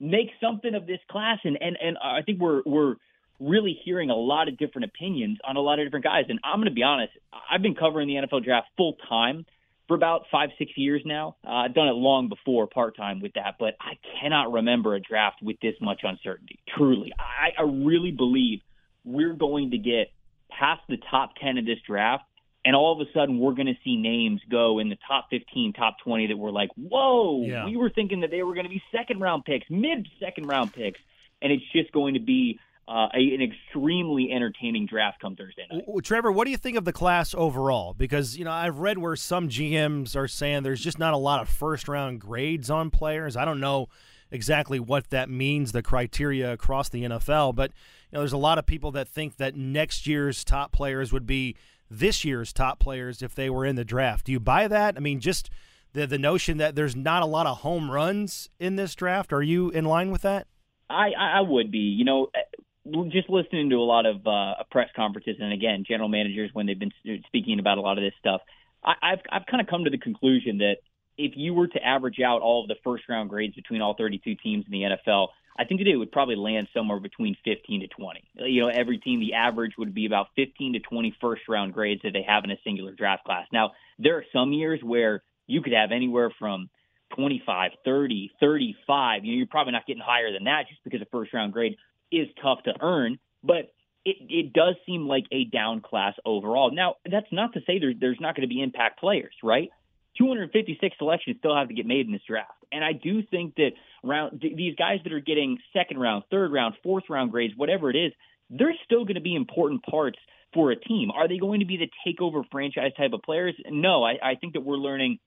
[0.01, 1.39] make something of this class.
[1.45, 2.97] And and and I think we're we're
[3.41, 6.25] really hearing a lot of different opinions on a lot of different guys.
[6.29, 7.13] And I'm going to be honest,
[7.51, 9.47] I've been covering the NFL draft full time
[9.87, 11.37] for about five six years now.
[11.47, 15.01] Uh, I've done it long before part time with that, but I cannot remember a
[15.01, 16.59] draft with this much uncertainty.
[16.77, 18.61] Truly, I, I really believe
[19.05, 20.13] we're going to get
[20.51, 22.25] past the top ten of this draft
[22.65, 25.73] and all of a sudden we're going to see names go in the top 15,
[25.73, 27.65] top 20 that we're like, whoa, yeah.
[27.65, 30.73] we were thinking that they were going to be second round picks, mid second round
[30.73, 31.01] picks,
[31.41, 35.85] and it's just going to be uh, a, an extremely entertaining draft come Thursday night.
[36.03, 37.95] Trevor, what do you think of the class overall?
[37.95, 41.43] Because you know I've read where some GMs are saying there's just not a lot
[41.43, 43.37] of first round grades on players.
[43.37, 43.89] I don't know
[44.31, 47.73] exactly what that means, the criteria across the NFL, but
[48.11, 51.27] you know there's a lot of people that think that next year's top players would
[51.27, 51.57] be
[51.91, 54.27] this year's top players if they were in the draft.
[54.27, 54.97] Do you buy that?
[54.97, 55.51] I mean, just
[55.93, 59.33] the the notion that there's not a lot of home runs in this draft.
[59.33, 60.47] Are you in line with that?
[60.91, 61.79] I I would be.
[61.79, 66.09] You know, eh, just listening to a lot of uh, press conferences and again, general
[66.09, 66.93] managers when they've been
[67.27, 68.41] speaking about a lot of this stuff.
[68.85, 70.77] I, I've I've kind of come to the conclusion that
[71.17, 74.37] if you were to average out all of the first round grades between all 32
[74.37, 77.89] teams in the NFL, I think today it would probably land somewhere between 15 to
[77.89, 78.23] 20.
[78.37, 82.03] You know, every team, the average would be about 15 to 20 first round grades
[82.05, 83.47] that they have in a singular draft class.
[83.53, 86.71] Now, there are some years where you could have anywhere from
[87.17, 89.25] 25, 30, 35.
[89.25, 91.77] You know, you're probably not getting higher than that just because a first round grade
[92.13, 93.19] is tough to earn.
[93.43, 93.73] But
[94.05, 96.71] it, it does seem like a down class overall.
[96.73, 99.71] Now, that's not to say there, there's not going to be impact players, right?
[100.19, 102.51] 256 selections still have to get made in this draft.
[102.73, 103.71] And I do think that
[104.03, 107.91] round th- these guys that are getting second round, third round, fourth round grades, whatever
[107.91, 108.13] it is,
[108.51, 110.19] they're still going to be important parts
[110.53, 111.11] for a team.
[111.11, 113.55] Are they going to be the takeover franchise type of players?
[113.69, 115.19] No, I, I think that we're learning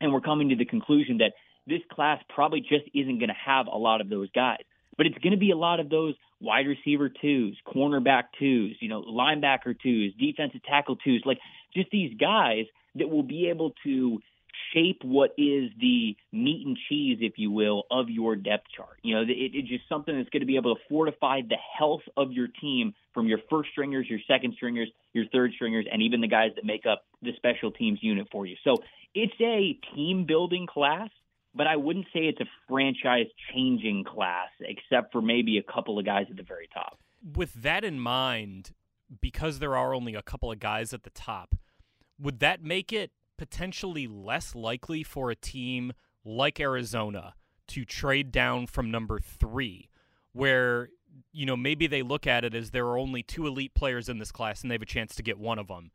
[0.00, 1.32] and we're coming to the conclusion that
[1.66, 4.60] this class probably just isn't going to have a lot of those guys.
[4.96, 8.88] But it's going to be a lot of those wide receiver twos, cornerback twos, you
[8.88, 11.38] know, linebacker twos, defensive tackle twos, like
[11.74, 14.20] just these guys that will be able to
[14.72, 18.98] shape what is the meat and cheese, if you will, of your depth chart.
[19.02, 22.02] You know, it, it's just something that's going to be able to fortify the health
[22.16, 26.20] of your team from your first stringers, your second stringers, your third stringers, and even
[26.20, 28.56] the guys that make up the special teams unit for you.
[28.64, 28.76] So
[29.14, 31.08] it's a team building class,
[31.54, 36.04] but I wouldn't say it's a franchise changing class, except for maybe a couple of
[36.04, 36.98] guys at the very top.
[37.36, 38.72] With that in mind,
[39.20, 41.54] because there are only a couple of guys at the top,
[42.18, 45.92] would that make it potentially less likely for a team
[46.24, 47.34] like Arizona
[47.68, 49.88] to trade down from number three,
[50.32, 50.88] where
[51.32, 54.18] you know maybe they look at it as there are only two elite players in
[54.18, 55.90] this class and they have a chance to get one of them,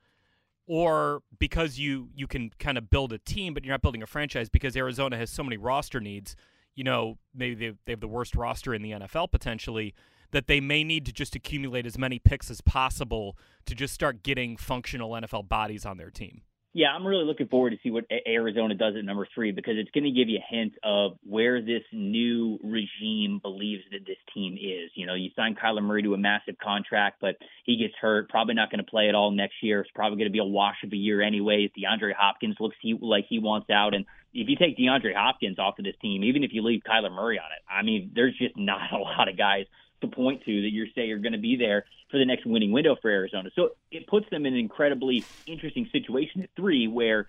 [0.66, 4.08] or because you you can kind of build a team but you're not building a
[4.08, 6.36] franchise because Arizona has so many roster needs.
[6.76, 9.94] You know, maybe they, they have the worst roster in the NFL potentially
[10.34, 14.24] that they may need to just accumulate as many picks as possible to just start
[14.24, 16.42] getting functional NFL bodies on their team.
[16.76, 19.92] Yeah, I'm really looking forward to see what Arizona does at number three because it's
[19.92, 24.54] going to give you a hint of where this new regime believes that this team
[24.54, 24.90] is.
[24.96, 28.56] You know, you sign Kyler Murray to a massive contract, but he gets hurt, probably
[28.56, 29.82] not going to play at all next year.
[29.82, 31.70] It's probably going to be a wash of a year anyways.
[31.78, 35.78] DeAndre Hopkins looks he, like he wants out, and if you take DeAndre Hopkins off
[35.78, 38.58] of this team, even if you leave Kyler Murray on it, I mean, there's just
[38.58, 39.66] not a lot of guys
[40.04, 42.72] to point to that you're say are going to be there for the next winning
[42.72, 43.50] window for Arizona.
[43.56, 47.28] So it puts them in an incredibly interesting situation at three where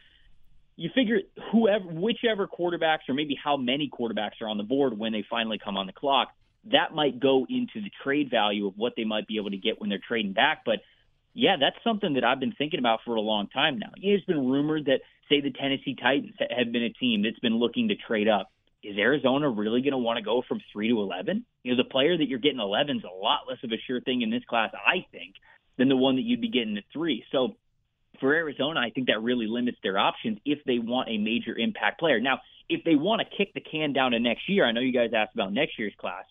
[0.77, 1.21] you figure
[1.53, 5.59] whoever whichever quarterbacks or maybe how many quarterbacks are on the board when they finally
[5.59, 6.29] come on the clock,
[6.71, 9.81] that might go into the trade value of what they might be able to get
[9.81, 10.63] when they're trading back.
[10.65, 10.81] But
[11.33, 13.91] yeah, that's something that I've been thinking about for a long time now.
[13.97, 17.89] It's been rumored that, say, the Tennessee Titans have been a team that's been looking
[17.89, 18.51] to trade up
[18.85, 21.45] is Arizona really going to want to go from three to 11?
[21.63, 24.01] You know, the player that you're getting 11 is a lot less of a sure
[24.01, 25.35] thing in this class, I think,
[25.79, 27.25] than the one that you'd be getting at three.
[27.33, 27.57] So
[28.21, 31.99] for Arizona, I think that really limits their options if they want a major impact
[31.99, 32.21] player.
[32.21, 34.93] Now, if they want to kick the can down to next year, I know you
[34.93, 36.25] guys asked about next year's class.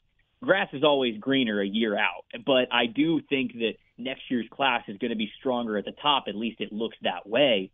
[0.43, 4.83] Grass is always greener a year out, but I do think that next year's class
[4.87, 6.25] is going to be stronger at the top.
[6.27, 7.71] At least it looks that way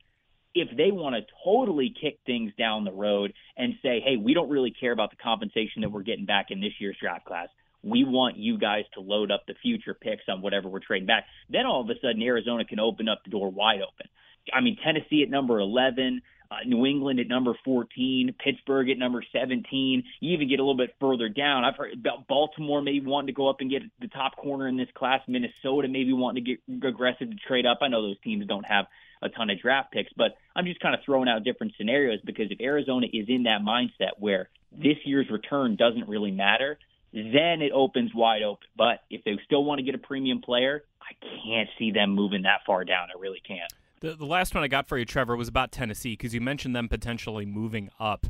[0.55, 4.49] if they want to totally kick things down the road and say, hey, we don't
[4.49, 7.49] really care about the compensation that we're getting back in this year's draft class.
[7.83, 11.25] We want you guys to load up the future picks on whatever we're trading back.
[11.49, 14.09] Then all of a sudden, Arizona can open up the door wide open.
[14.53, 16.21] I mean, Tennessee at number 11,
[16.51, 20.03] uh, New England at number 14, Pittsburgh at number 17.
[20.19, 21.63] You even get a little bit further down.
[21.63, 24.75] I've heard about Baltimore maybe wanting to go up and get the top corner in
[24.75, 25.21] this class.
[25.27, 27.79] Minnesota maybe wanting to get aggressive to trade up.
[27.81, 28.87] I know those teams don't have
[29.21, 30.11] a ton of draft picks.
[30.15, 33.61] But I'm just kind of throwing out different scenarios because if Arizona is in that
[33.61, 36.77] mindset where this year's return doesn't really matter,
[37.11, 38.67] then it opens wide open.
[38.77, 41.13] But if they still want to get a premium player, I
[41.43, 43.07] can't see them moving that far down.
[43.15, 43.71] I really can't.
[44.01, 46.75] The, the last one I got for you, Trevor, was about Tennessee because you mentioned
[46.75, 48.27] them potentially moving up.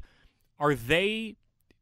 [0.57, 1.35] Are they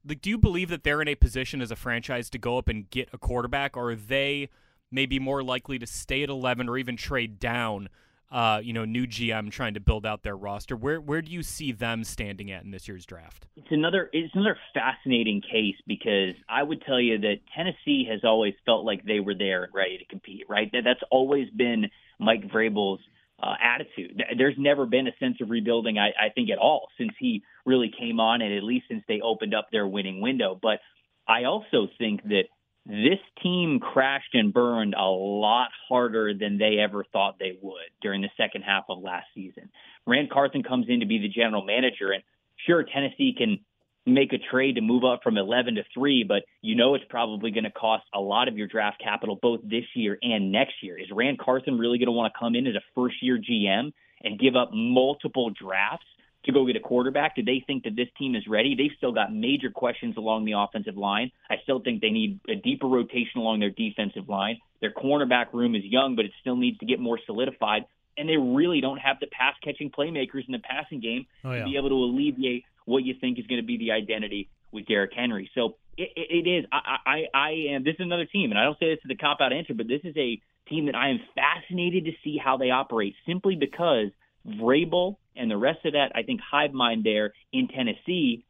[0.05, 0.21] like?
[0.21, 2.89] Do you believe that they're in a position as a franchise to go up and
[2.89, 4.49] get a quarterback, or are they
[4.91, 7.89] maybe more likely to stay at eleven or even trade down
[8.31, 10.75] uh, you know, new GM trying to build out their roster.
[10.75, 13.47] Where where do you see them standing at in this year's draft?
[13.55, 18.53] It's another it's another fascinating case because I would tell you that Tennessee has always
[18.65, 20.43] felt like they were there and ready to compete.
[20.49, 21.85] Right, that that's always been
[22.19, 22.99] Mike Vrabel's
[23.41, 24.21] uh, attitude.
[24.37, 27.91] There's never been a sense of rebuilding, I, I think, at all since he really
[27.97, 30.57] came on, and at least since they opened up their winning window.
[30.59, 30.79] But
[31.27, 32.45] I also think that
[32.87, 38.21] this team crashed and burned a lot harder than they ever thought they would during
[38.21, 39.69] the second half of last season.
[40.05, 42.23] Ran Carthon comes in to be the general manager, and
[42.65, 43.59] sure, Tennessee can
[44.05, 47.51] make a trade to move up from 11 to 3, but you know it's probably
[47.51, 50.97] going to cost a lot of your draft capital both this year and next year.
[50.97, 53.91] Is Ran Carthon really going to want to come in as a first year GM
[54.23, 56.05] and give up multiple drafts
[56.47, 57.35] to go get a quarterback?
[57.35, 58.75] Do they think that this team is ready?
[58.75, 61.31] They've still got major questions along the offensive line.
[61.49, 64.57] I still think they need a deeper rotation along their defensive line.
[64.81, 67.85] Their cornerback room is young, but it still needs to get more solidified.
[68.17, 71.59] And they really don't have the pass catching playmakers in the passing game oh, yeah.
[71.59, 74.87] to be able to alleviate what you think is going to be the identity with
[74.87, 75.51] Derrick Henry.
[75.53, 76.65] So it, it is.
[76.71, 77.83] I, I, I am.
[77.83, 79.87] This is another team, and I don't say this is the cop out answer, but
[79.87, 84.09] this is a team that I am fascinated to see how they operate simply because
[84.47, 88.45] Vrabel and the rest of that, I think, hive mind there in Tennessee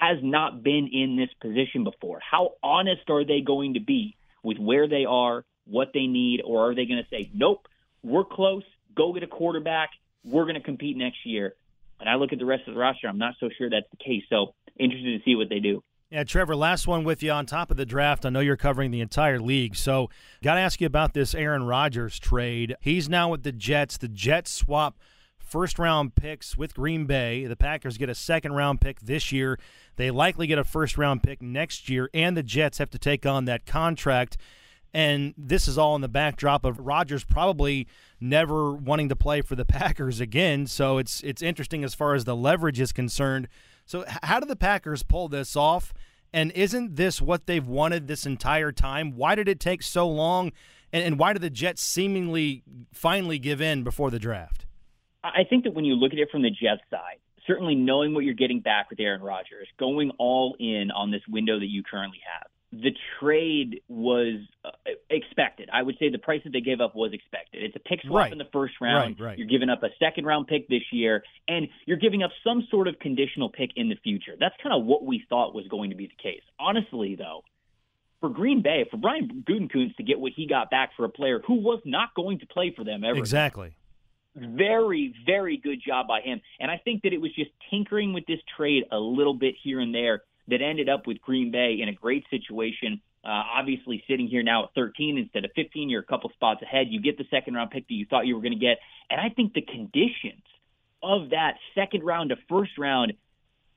[0.00, 2.20] has not been in this position before.
[2.20, 6.70] How honest are they going to be with where they are, what they need, or
[6.70, 7.66] are they going to say, nope,
[8.02, 8.62] we're close,
[8.96, 9.90] go get a quarterback,
[10.24, 11.54] we're going to compete next year?
[11.98, 14.02] And I look at the rest of the roster, I'm not so sure that's the
[14.02, 14.22] case.
[14.30, 15.82] So interested to see what they do.
[16.10, 18.26] Yeah, Trevor, last one with you on top of the draft.
[18.26, 20.10] I know you're covering the entire league, so
[20.42, 22.74] got to ask you about this Aaron Rodgers trade.
[22.80, 23.96] He's now with the Jets.
[23.96, 24.98] The Jets swap
[25.50, 27.44] first round picks with Green Bay.
[27.44, 29.58] The Packers get a second round pick this year.
[29.96, 33.26] They likely get a first round pick next year, and the Jets have to take
[33.26, 34.36] on that contract.
[34.94, 37.86] And this is all in the backdrop of Rodgers probably
[38.20, 40.66] never wanting to play for the Packers again.
[40.66, 43.48] So it's it's interesting as far as the leverage is concerned.
[43.84, 45.92] So how do the Packers pull this off?
[46.32, 49.16] And isn't this what they've wanted this entire time?
[49.16, 50.52] Why did it take so long?
[50.92, 54.66] And, and why did the Jets seemingly finally give in before the draft?
[55.22, 58.24] I think that when you look at it from the Jets side, certainly knowing what
[58.24, 62.20] you're getting back with Aaron Rodgers, going all in on this window that you currently
[62.32, 64.70] have, the trade was uh,
[65.10, 65.68] expected.
[65.72, 67.64] I would say the price that they gave up was expected.
[67.64, 68.32] It's a pick swap right.
[68.32, 69.18] in the first round.
[69.18, 69.38] Right, right.
[69.38, 72.86] You're giving up a second round pick this year, and you're giving up some sort
[72.86, 74.34] of conditional pick in the future.
[74.38, 76.42] That's kind of what we thought was going to be the case.
[76.60, 77.42] Honestly, though,
[78.20, 81.40] for Green Bay, for Brian Gutekunst to get what he got back for a player
[81.44, 83.18] who was not going to play for them ever.
[83.18, 83.74] Exactly.
[84.36, 86.40] Very, very good job by him.
[86.60, 89.80] And I think that it was just tinkering with this trade a little bit here
[89.80, 93.00] and there that ended up with Green Bay in a great situation.
[93.24, 96.86] Uh, obviously, sitting here now at 13 instead of 15, you're a couple spots ahead.
[96.90, 98.78] You get the second round pick that you thought you were going to get.
[99.10, 100.42] And I think the conditions
[101.02, 103.14] of that second round to first round,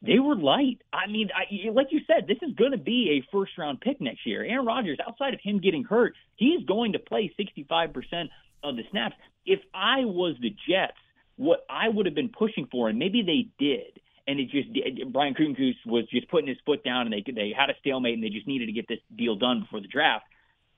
[0.02, 0.82] they were light.
[0.92, 4.00] I mean, I, like you said, this is going to be a first round pick
[4.00, 4.44] next year.
[4.44, 8.30] Aaron Rodgers, outside of him getting hurt, he's going to play 65%
[8.64, 9.16] of the snaps.
[9.46, 10.98] If I was the Jets,
[11.36, 14.70] what I would have been pushing for, and maybe they did, and it just
[15.12, 18.24] Brian Gutekunst was just putting his foot down, and they they had a stalemate, and
[18.24, 20.26] they just needed to get this deal done before the draft.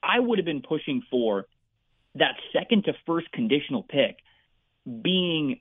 [0.02, 1.46] I would have been pushing for
[2.16, 4.18] that second to first conditional pick
[5.02, 5.60] being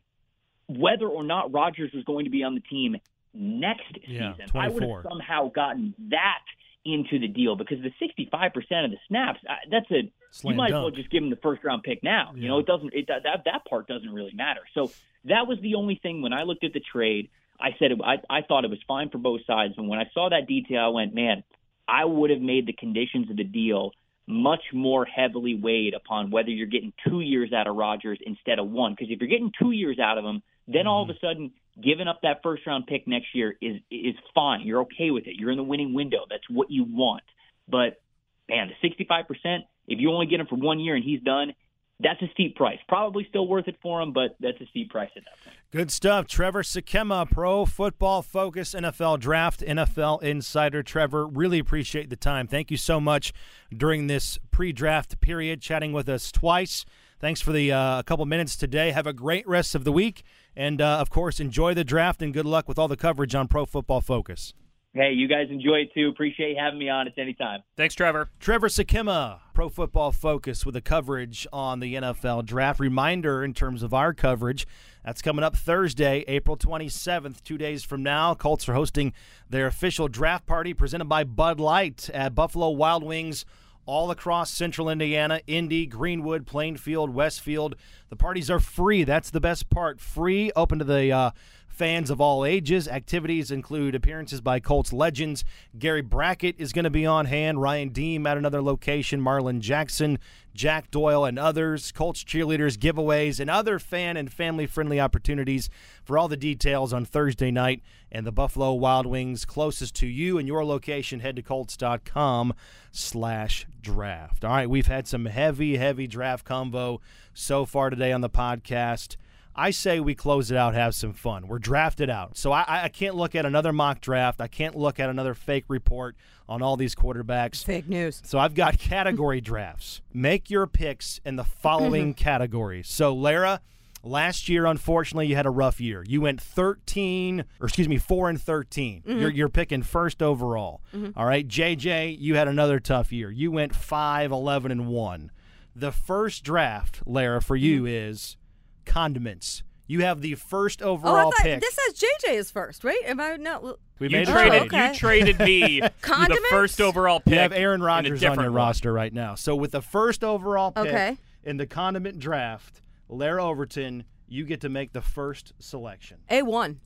[0.69, 2.97] whether or not Rodgers was going to be on the team
[3.33, 4.51] next Yeah, season.
[4.55, 6.45] I would have somehow gotten that
[6.85, 10.69] into the deal because the 65% of the snaps, uh, that's a Slam you might
[10.69, 12.33] as well just give him the first round pick now.
[12.35, 14.61] You know, it doesn't it, that that part doesn't really matter.
[14.75, 14.91] So
[15.27, 17.31] that was the only thing when I looked at the trade.
[17.61, 20.11] I said it, I I thought it was fine for both sides, and when I
[20.13, 21.45] saw that detail, I went, man,
[21.87, 23.93] I would have made the conditions of the deal
[24.27, 28.71] much more heavily weighed upon whether you're getting two years out of Rodgers instead of
[28.71, 28.93] one.
[28.93, 31.53] Because if you're getting two years out of him, then all of a sudden
[31.83, 34.63] giving up that first round pick next year is is fine.
[34.63, 35.35] You're okay with it.
[35.37, 36.25] You're in the winning window.
[36.29, 37.23] That's what you want.
[37.69, 38.01] But
[38.49, 39.65] man, the 65 percent.
[39.87, 41.53] If you only get him for one year and he's done,
[42.01, 42.79] that's a steep price.
[42.89, 45.57] Probably still worth it for him, but that's a steep price at that point.
[45.71, 46.27] Good stuff.
[46.27, 50.83] Trevor Sikemma, Pro Football Focus, NFL Draft, NFL Insider.
[50.83, 52.47] Trevor, really appreciate the time.
[52.47, 53.33] Thank you so much
[53.77, 56.85] during this pre draft period, chatting with us twice.
[57.21, 58.91] Thanks for the uh, couple minutes today.
[58.91, 60.25] Have a great rest of the week.
[60.57, 63.49] And, uh, of course, enjoy the draft and good luck with all the coverage on
[63.49, 64.55] Pro Football Focus.
[64.97, 66.09] Hey, you guys enjoy it too.
[66.09, 67.09] Appreciate having me on.
[67.09, 67.65] It's anytime.
[67.77, 68.29] Thanks, Trevor.
[68.39, 72.79] Trevor Sikemma, Pro Football Focus, with the coverage on the NFL Draft.
[72.79, 74.69] Reminder in terms of our coverage,
[75.05, 78.37] that's coming up Thursday, April 27th, two days from now.
[78.37, 79.13] Colts are hosting
[79.51, 83.45] their official draft party presented by Bud Light at Buffalo Wild Wings.
[83.87, 87.77] All across central Indiana, Indy, Greenwood, Plainfield, Westfield.
[88.09, 89.05] The parties are free.
[89.05, 90.01] That's the best part.
[90.01, 91.31] Free, open to the uh,
[91.75, 92.87] fans of all ages.
[92.87, 95.45] Activities include appearances by Colts legends.
[95.77, 97.61] Gary Brackett is going to be on hand.
[97.61, 99.21] Ryan Diem at another location.
[99.21, 100.21] Marlon Jackson,
[100.55, 101.91] Jack Doyle, and others.
[101.91, 105.69] Colts cheerleaders, giveaways, and other fan and family friendly opportunities.
[106.05, 110.39] For all the details on Thursday night and the Buffalo Wild Wings closest to you
[110.39, 112.55] and your location, head to Colts.com
[112.93, 114.45] slash draft.
[114.45, 117.01] All right, we've had some heavy, heavy draft combo
[117.33, 119.17] so far today on the podcast.
[119.57, 121.47] I say we close it out, have some fun.
[121.47, 122.37] We're drafted out.
[122.37, 124.41] So I, I can't look at another mock draft.
[124.41, 126.17] I can't look at another fake report
[126.49, 127.65] on all these quarterbacks.
[127.65, 128.21] Fake news.
[128.25, 130.01] So I've got category drafts.
[130.13, 132.89] Make your picks in the following categories.
[132.89, 133.61] So Larra,
[134.03, 136.05] last year unfortunately you had a rough year.
[136.07, 139.03] You went 13 or excuse me, 4 and 13.
[139.03, 139.21] Mm-hmm.
[139.21, 140.81] You're you're picking first overall.
[140.93, 141.19] Mm-hmm.
[141.19, 143.31] All right, JJ, you had another tough year.
[143.31, 145.31] You went 5 11 and 1.
[145.77, 148.11] The first draft, Larra, for you mm-hmm.
[148.11, 148.37] is
[148.85, 149.63] condiments.
[149.87, 151.61] You have the first Oh, I overall thought pick.
[151.61, 153.01] this says JJ is first, right?
[153.05, 153.63] Am I not?
[153.63, 154.63] we You made a traded, trade.
[154.63, 154.89] Oh, okay.
[154.89, 156.49] you traded me the Condiments?
[156.49, 157.35] first overall pick.
[157.35, 158.55] You have Aaron in a Rodgers on your one.
[158.55, 159.35] roster right now.
[159.35, 161.19] So with the first overall pick Okay.
[161.43, 162.81] in the condiment draft,
[163.11, 166.19] Larra Overton, you get to make the first selection.
[166.31, 166.81] A one.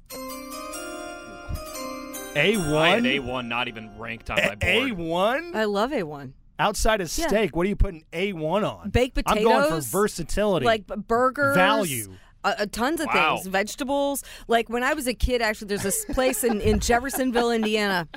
[2.37, 3.03] A I had one.
[3.05, 4.63] A1 not even ranked on my board.
[4.65, 5.53] A one.
[5.57, 6.35] I love A one.
[6.59, 7.29] Outside of Yeah.
[7.29, 8.91] steak, what are you putting A one on?
[8.91, 9.37] Baked potatoes.
[9.39, 10.67] I'm going for versatility.
[10.67, 12.15] Like burgers, Value.
[12.45, 13.37] uh, tons of Wow.
[13.37, 14.25] things, vegetables.
[14.49, 18.09] Like when I was a kid, actually, there's this place in, in Jeffersonville, Indiana.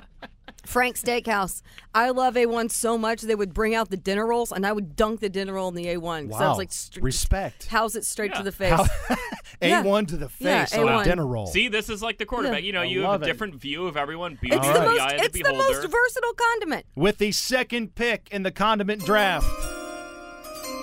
[0.65, 1.61] Frank's Steakhouse.
[1.93, 4.95] I love A1 so much they would bring out the dinner rolls and I would
[4.95, 6.29] dunk the dinner roll in the A1.
[6.29, 6.49] 'cause I Wow.
[6.49, 7.67] was like, str- Respect.
[7.67, 8.71] How's it straight to the face.
[8.71, 8.85] How-
[9.63, 11.03] A one to the Yeah, face on a A1.
[11.03, 11.45] dinner roll.
[11.47, 12.61] See, this is like the quarterback.
[12.61, 12.65] Yeah.
[12.67, 13.27] You know, I you have love a it.
[13.27, 14.39] different view of everyone.
[14.41, 14.95] It's the in most.
[14.95, 16.85] the eye of the the most versatile condiment.
[16.95, 19.45] With the second pick in the condiment draft,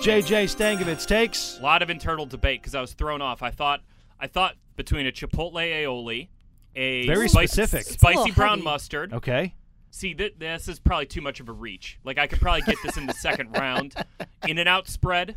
[0.01, 1.57] JJ Stankevitz takes.
[1.59, 3.43] A lot of internal debate because I was thrown off.
[3.43, 3.81] I thought,
[4.19, 6.29] I thought between a Chipotle aioli,
[6.75, 7.81] a Very spicy, specific.
[7.81, 8.61] It's a spicy brown heavy.
[8.63, 9.13] mustard.
[9.13, 9.55] Okay.
[9.91, 11.99] See, th- this is probably too much of a reach.
[12.03, 13.95] Like I could probably get this in the second round.
[14.47, 15.35] In and out spread.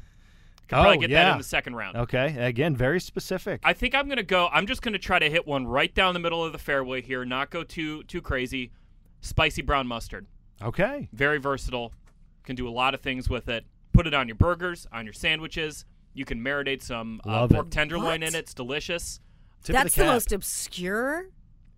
[0.68, 1.32] Could Oh, probably get that yeah.
[1.32, 1.96] in the second round.
[1.96, 2.36] Okay.
[2.38, 3.60] Again, very specific.
[3.64, 4.48] I think I'm gonna go.
[4.52, 7.24] I'm just gonna try to hit one right down the middle of the fairway here.
[7.24, 8.72] Not go too too crazy.
[9.20, 10.26] Spicy brown mustard.
[10.62, 11.08] okay.
[11.12, 11.92] Very versatile.
[12.44, 13.64] Can do a lot of things with it.
[13.92, 15.84] Put it on your burgers, on your sandwiches.
[16.14, 17.70] You can marinate some uh, Love pork it.
[17.72, 18.14] tenderloin What?
[18.28, 18.34] in it.
[18.34, 19.20] It's delicious.
[19.62, 20.12] Tip That's of the, the cap.
[20.14, 21.26] most obscure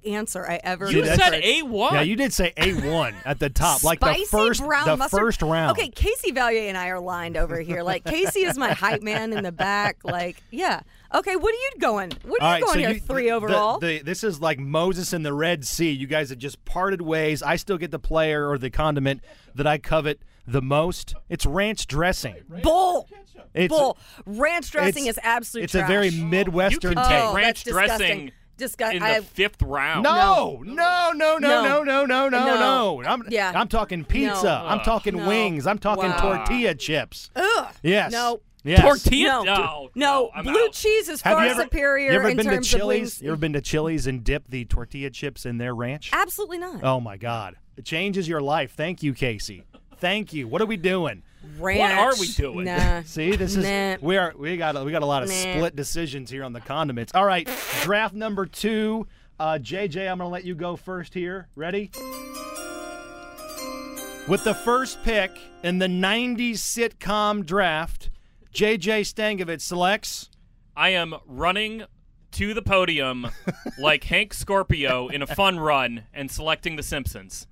[0.06, 1.18] answer I ever You heard.
[1.18, 1.94] said A one.
[1.94, 5.20] Yeah, you did say A1 at the top, like Spicy the first brown the mustard.
[5.20, 5.72] first round.
[5.78, 7.82] Okay, Casey Valier and I are lined over here.
[7.82, 9.98] Like Casey is my hype man in the back.
[10.04, 10.80] Like, yeah.
[11.14, 12.12] Okay, what are you going?
[12.24, 12.90] What are All you right, going so here?
[12.90, 13.78] you, Three the- overall.
[13.78, 15.90] The, this is like Moses in the Red Sea.
[15.90, 17.40] You guys have just parted ways.
[17.42, 19.22] I still get the player or the condiment
[19.54, 21.14] that I covet the most.
[21.28, 22.34] It's ranch dressing.
[22.62, 23.08] Bull.
[23.54, 23.96] It's Bull.
[24.26, 25.88] Ranch dressing it's- is absolute It's a trash.
[25.88, 27.12] very you midwestern can take.
[27.12, 27.96] take Oh, ranch that's disgusting.
[27.98, 30.02] dressing Disgust- in I- the fifth round.
[30.04, 33.00] No, no, no, no, no, no, no, no, No.
[33.00, 33.02] no.
[33.04, 33.52] I'm, Yeah.
[33.54, 34.42] I'm talking pizza.
[34.44, 34.66] No.
[34.66, 35.28] I'm uh, talking No.
[35.28, 35.66] wings.
[35.66, 36.36] I'm talking Wow.
[36.36, 37.30] tortilla chips.
[37.34, 37.68] Ugh.
[37.82, 38.12] Yes.
[38.12, 38.40] No.
[38.66, 38.80] Yes.
[38.80, 39.42] Tortilla.
[39.44, 39.54] No.
[39.54, 39.90] No.
[39.94, 40.72] No, I'm blue out.
[40.72, 43.20] cheese is far you ever, superior you ever in been to terms of Chili's?
[43.20, 46.08] You ever been to Chili's and dipped the tortilla chips in their ranch?
[46.14, 46.82] Absolutely not.
[46.82, 47.56] Oh my God!
[47.76, 48.72] It changes your life.
[48.74, 49.64] Thank you, Casey.
[49.98, 50.48] Thank you.
[50.48, 51.22] What are we doing?
[51.58, 51.80] Ranch.
[51.80, 52.64] What are we doing?
[52.66, 53.02] Nah.
[53.06, 53.96] See, this is Nah.
[54.00, 55.34] we are we got a, we got a lot of Nah.
[55.34, 57.12] split decisions here on the condiments.
[57.14, 57.48] All right,
[57.82, 59.06] draft number two.
[59.38, 61.48] Uh, JJ, I'm going to let you go first here.
[61.56, 61.90] Ready?
[64.26, 65.32] With the first pick
[65.62, 68.10] in the '90s sitcom draft,
[68.54, 70.30] JJ Stankevitz selects.
[70.76, 71.84] I am running
[72.32, 73.28] to the podium
[73.78, 77.46] like Hank Scorpio in a fun run and selecting The Simpsons.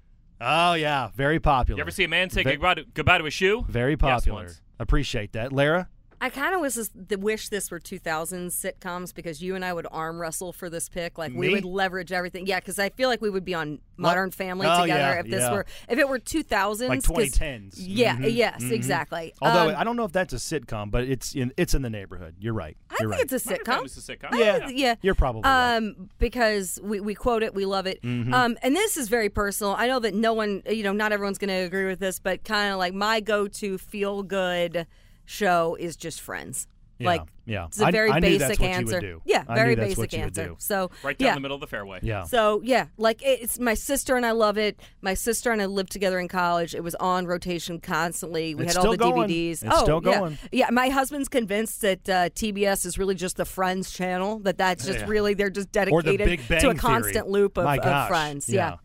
[0.44, 1.78] Oh yeah, very popular.
[1.78, 3.64] You ever see a man say Ve- goodbye to, goodbye to a shoe?
[3.68, 4.42] Very Yes, popular.
[4.44, 4.60] once.
[4.78, 5.88] Appreciate that, Larra.
[6.22, 9.72] I kind of wish this, the, wish this were 2000s sitcoms because you and I
[9.72, 11.18] would arm wrestle for this pick.
[11.18, 11.54] Like we Me?
[11.54, 12.46] would leverage everything.
[12.46, 15.26] Yeah, because I feel like we would be on Modern Family Oh, together yeah, if
[15.26, 15.52] this yeah.
[15.52, 16.88] were if it were 2000s.
[16.88, 17.08] Like 'cause-
[17.38, 17.74] 2010s.
[17.76, 18.16] Yeah.
[18.18, 18.62] Mhm, Yes.
[18.62, 18.70] mhm.
[18.70, 19.34] Exactly.
[19.42, 21.90] Although Um, I don't know if that's a sitcom, but it's in it's in the
[21.90, 22.36] neighborhood.
[22.38, 22.76] You're right.
[22.88, 23.32] I You're think right.
[23.32, 23.72] it's a Modern sitcom.
[23.74, 24.38] Family's a sitcom.
[24.38, 24.68] Yeah.
[24.68, 24.94] yeah.
[25.02, 25.76] You're probably right.
[25.76, 28.00] Um, because we, we quote it, we love it.
[28.02, 28.32] Mhm.
[28.32, 29.74] Um, and this is very personal.
[29.76, 32.44] I know that no one, you know, not everyone's going to agree with this, but
[32.44, 34.86] kind of like my go-to feel-good
[35.24, 36.66] show is just Friends.
[36.98, 37.66] Yeah, like, yeah.
[37.66, 39.00] it's a very I knew basic that's what you would answer.
[39.00, 39.22] do.
[39.24, 40.46] Yeah, I very knew that's basic what you would answer.
[40.50, 40.56] do.
[40.58, 41.34] So Right down yeah.
[41.34, 41.98] the middle of the fairway.
[42.00, 42.22] Yeah.
[42.24, 44.78] So yeah, like it's my sister and I love it.
[45.00, 46.76] My sister and I lived together in college.
[46.76, 48.54] It was on rotation constantly.
[48.54, 49.28] We It's had all the going.
[49.28, 49.64] DVDs.
[49.64, 50.18] It's oh, still yeah.
[50.20, 50.38] going.
[50.52, 54.38] Yeah, my husband's convinced that uh, TBS is really just the Friends channel.
[54.40, 55.06] That that's just Yeah.
[55.08, 56.74] really they're just or the dedicated to a Theory.
[56.76, 58.08] constant loop of, My of gosh.
[58.08, 58.48] Friends.
[58.48, 58.76] Yeah.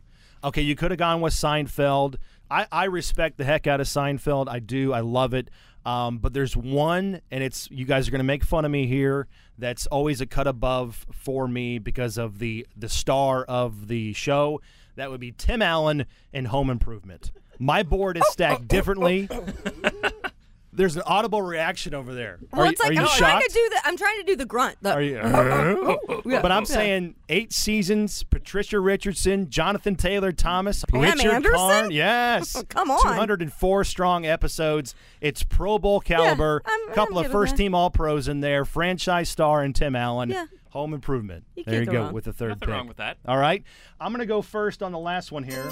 [0.43, 2.15] Okay, you could have gone with Seinfeld.
[2.49, 4.47] I, I respect the heck out of Seinfeld.
[4.47, 4.93] I do.
[4.93, 5.49] I love it.
[5.87, 8.87] Um, but there's one, and it's you guys are going to make fun of me
[8.87, 9.25] here.
[9.57, 14.59] That's always a cut above for me because of the the star of the show.
[14.97, 17.31] That would be Tim Allen in Home Improvement.
[17.57, 19.29] My board is stacked differently.
[20.77, 22.37] There's an audible reaction over there.
[22.53, 24.35] Well, are, it's like are you I'm trying to do the I'm trying to do
[24.35, 24.77] the grunt.
[24.81, 25.17] The, Are you?
[25.23, 26.41] Oh, oh, oh, yeah.
[26.41, 26.65] But I'm Yeah.
[26.75, 28.21] saying eight seasons.
[28.23, 31.57] Patricia Richardson, Jonathan Taylor Thomas, Pam Richard Anderson?
[31.57, 31.91] Karn.
[31.91, 33.01] Yes, Come on.
[33.01, 34.93] 204 strong episodes.
[35.19, 36.61] It's Pro Bowl caliber.
[36.65, 37.57] I'm- couple I'm of first that.
[37.57, 38.63] team All Pros in there.
[38.63, 40.29] Franchise star and Tim Allen.
[40.29, 40.45] Yeah.
[40.69, 41.43] Home Improvement.
[41.55, 42.13] You there you go go wrong.
[42.13, 42.69] with the third Nothing pick.
[42.69, 43.17] wrong with that.
[43.27, 43.63] All right,
[43.99, 45.65] I'm gonna go first on the last one here.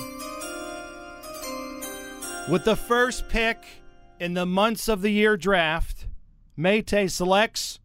[2.49, 3.57] With the first pick
[4.19, 6.07] in the months of the year draft,
[6.57, 7.79] Mayte selects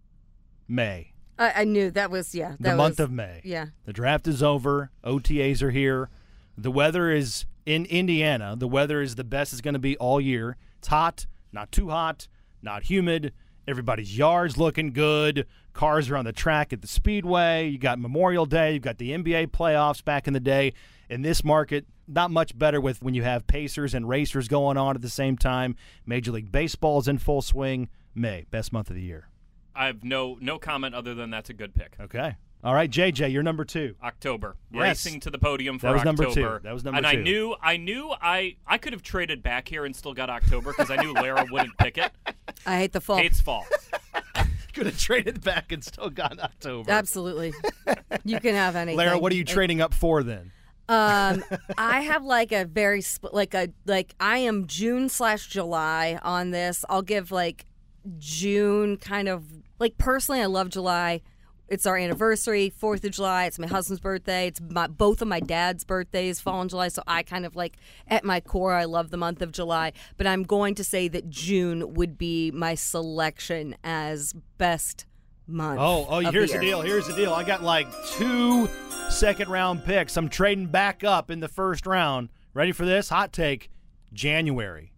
[0.68, 2.50] May I, I knew that was yeah.
[2.60, 3.40] That the month was- of May.
[3.44, 3.66] Yeah.
[3.86, 4.90] The draft is over.
[5.04, 6.10] OTAs are here.
[6.56, 8.54] The weather is in Indiana.
[8.56, 10.56] The weather is the best it's going to be all year.
[10.78, 12.28] It's hot, not too hot,
[12.62, 13.32] not humid.
[13.66, 15.46] Everybody's yard's looking good.
[15.72, 17.68] Cars are on the track at the speedway.
[17.68, 18.74] You got Memorial Day.
[18.74, 20.72] You've got the NBA playoffs back in the day.
[21.10, 24.94] In this market, not much better with when you have Pacers and racers going on
[24.94, 25.74] at the same time.
[26.06, 27.88] Major League Baseball's in full swing.
[28.14, 29.28] May, best month of the year.
[29.74, 31.96] I have no no comment other than that's a good pick.
[32.00, 32.36] Okay.
[32.62, 33.94] All right, JJ, you're number two.
[34.04, 34.80] October, Yes.
[35.06, 36.04] racing to the podium for October.
[36.04, 36.42] That was October.
[36.42, 36.62] number two.
[36.64, 37.10] That was number and two.
[37.10, 40.72] I knew, I knew, I I could have traded back here and still got October
[40.76, 42.12] because I knew Larra wouldn't pick it.
[42.66, 43.16] I hate the fall.
[43.16, 43.64] Hates fall.
[44.72, 46.88] Could have traded back and still got October.
[46.92, 47.52] Absolutely.
[48.24, 48.98] you can have anything.
[48.98, 50.52] Larra, what are you trading up for then?
[50.90, 51.44] Um,
[51.78, 56.50] I have like a very split, like a like I am June slash July on
[56.50, 56.84] this.
[56.90, 57.64] I'll give like
[58.18, 59.44] June kind of
[59.78, 61.20] like personally, I love July.
[61.68, 63.44] It's our anniversary, Fourth of July.
[63.44, 64.48] It's my husband's birthday.
[64.48, 67.76] It's my both of my dad's birthdays fall in July, so I kind of like
[68.08, 69.92] at my core, I love the month of July.
[70.16, 75.06] But I'm going to say that June would be my selection as best
[75.50, 75.80] month.
[75.80, 76.60] Oh, oh, here's the, year.
[76.62, 76.80] deal.
[76.82, 77.32] Here's the deal.
[77.32, 78.68] I got like two
[79.08, 80.16] second round picks.
[80.16, 82.28] I'm trading back up in the first round.
[82.54, 83.08] Ready for this?
[83.08, 83.70] Hot take.
[84.12, 84.92] January.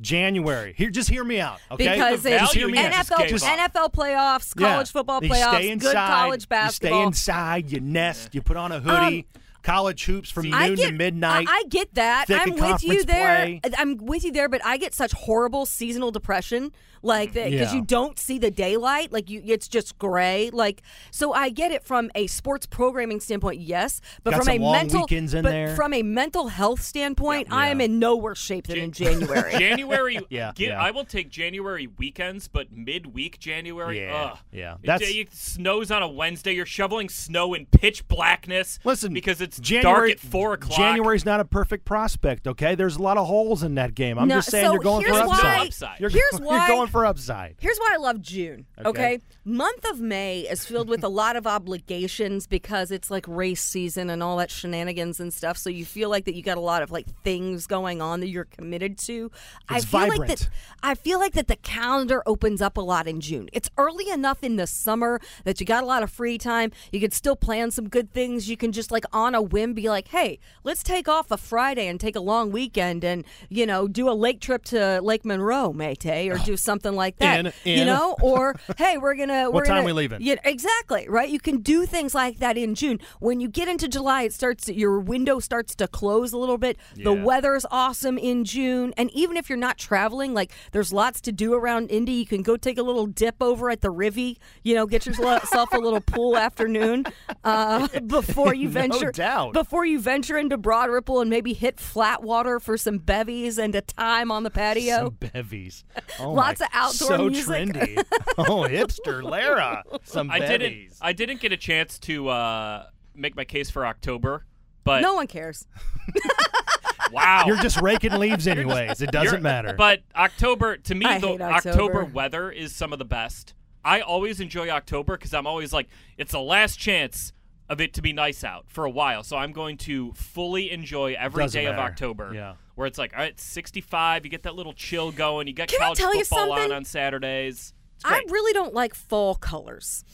[0.00, 0.74] January.
[0.76, 1.94] Here, just hear me out, okay?
[1.94, 3.40] Because The it's NFL.
[3.40, 4.72] NFL playoffs, Yeah.
[4.72, 6.98] college football playoffs, stay inside, good college basketball.
[6.98, 7.72] You stay inside.
[7.72, 8.34] You nest.
[8.34, 9.26] You put on a hoodie.
[9.34, 11.46] Um, college hoops from I noon get, to midnight.
[11.48, 12.26] I, I get that.
[12.30, 13.44] I'm with you there.
[13.44, 13.60] play.
[13.76, 16.72] I'm with you there, but I get such horrible seasonal depression
[17.02, 17.74] like because Yeah.
[17.74, 20.50] you don't see the daylight, like you, it's just gray.
[20.52, 24.58] Like so, I get it from a sports programming standpoint, yes, but Got from a
[24.72, 25.74] mental weekends in but there.
[25.76, 29.52] from a mental health standpoint, I am in no worse shape than in January.
[29.58, 30.18] January.
[30.30, 30.82] Yeah, get- yeah.
[30.82, 34.00] I will take January weekends, but midweek January.
[34.00, 34.38] Yeah, ugh.
[34.52, 34.74] yeah.
[34.84, 36.52] That's- it snows on a Wednesday.
[36.52, 38.78] You're shoveling snow in pitch blackness.
[38.84, 40.76] Listen, because it's January, dark at four o'clock.
[40.76, 42.74] January's not a perfect prospect, okay?
[42.74, 44.18] There's a lot of holes in that game.
[44.18, 45.28] I'm No, just saying so you're going for upside.
[45.28, 46.00] why- Upside.
[46.00, 47.56] You're, here's you're why- for upside.
[47.60, 48.66] Here's why I love June.
[48.78, 48.88] Okay.
[48.88, 49.18] Okay.
[49.44, 51.46] Month of May is filled with a lot of
[51.78, 55.56] obligations because it's like race season and all that shenanigans and stuff.
[55.56, 58.28] So you feel like that you got a lot of like things going on that
[58.28, 59.30] you're committed to.
[59.68, 60.38] I It's feel like vibrant.
[60.40, 60.48] that
[60.82, 63.48] I feel like that the calendar opens up a lot in June.
[63.52, 66.72] It's early enough in the summer that you got a lot of free time.
[66.92, 68.48] You can still plan some good things.
[68.48, 71.86] You can just like on a whim be like, "Hey, let's take off a Friday
[71.86, 75.72] and take a long weekend and, you know, do a lake trip to Lake Monroe,
[75.72, 79.44] mate, or do something like that." In, You know, or hey, we're gonna.
[79.50, 80.20] We're What time gonna, we leaving?
[80.22, 81.06] Yeah, exactly.
[81.08, 81.28] Right.
[81.28, 82.98] You can do things like that in June.
[83.20, 84.68] When you get into July, it starts.
[84.68, 86.76] Your window starts to close a little bit.
[86.94, 87.22] The Yeah.
[87.24, 91.54] weather's awesome in June, and even if you're not traveling, like there's lots to do
[91.54, 92.12] around Indy.
[92.12, 94.36] You can go take a little dip over at the Rivy.
[94.62, 97.04] You know, get yourself a little pool afternoon
[97.44, 99.12] uh, before you No venture.
[99.12, 99.52] doubt.
[99.54, 103.74] Before you venture into Broad Ripple and maybe hit flat water for some bevies and
[103.74, 104.96] a time on the patio.
[104.96, 105.84] Some bevies.
[106.20, 107.46] Oh Lots of outdoor so music.
[107.46, 108.04] trendy.
[108.38, 109.82] oh, hipster Larra.
[110.04, 110.60] Some I didn't.
[110.60, 110.98] bevies.
[111.00, 114.44] I didn't get a chance to uh, make my case for October,
[114.84, 115.66] but no one cares.
[117.12, 119.00] wow, You're just raking leaves anyways.
[119.00, 119.74] It doesn't You're- matter.
[119.74, 122.04] But October, to me, I the hate October.
[122.04, 123.54] weather is some of the best.
[123.84, 125.88] I always enjoy October because I'm always like,
[126.18, 127.32] it's the last chance
[127.68, 129.22] of it to be nice out for a while.
[129.22, 131.82] So I'm going to fully enjoy every day Doesn't of matter.
[131.92, 132.32] October.
[132.34, 132.54] Yeah.
[132.74, 135.80] Where it's like, all right, 65, you get that little chill going, you got Can
[135.80, 136.72] I college tell you football on something?
[136.76, 137.74] on Saturdays.
[137.96, 138.30] It's I great.
[138.30, 140.04] really don't like fall colors.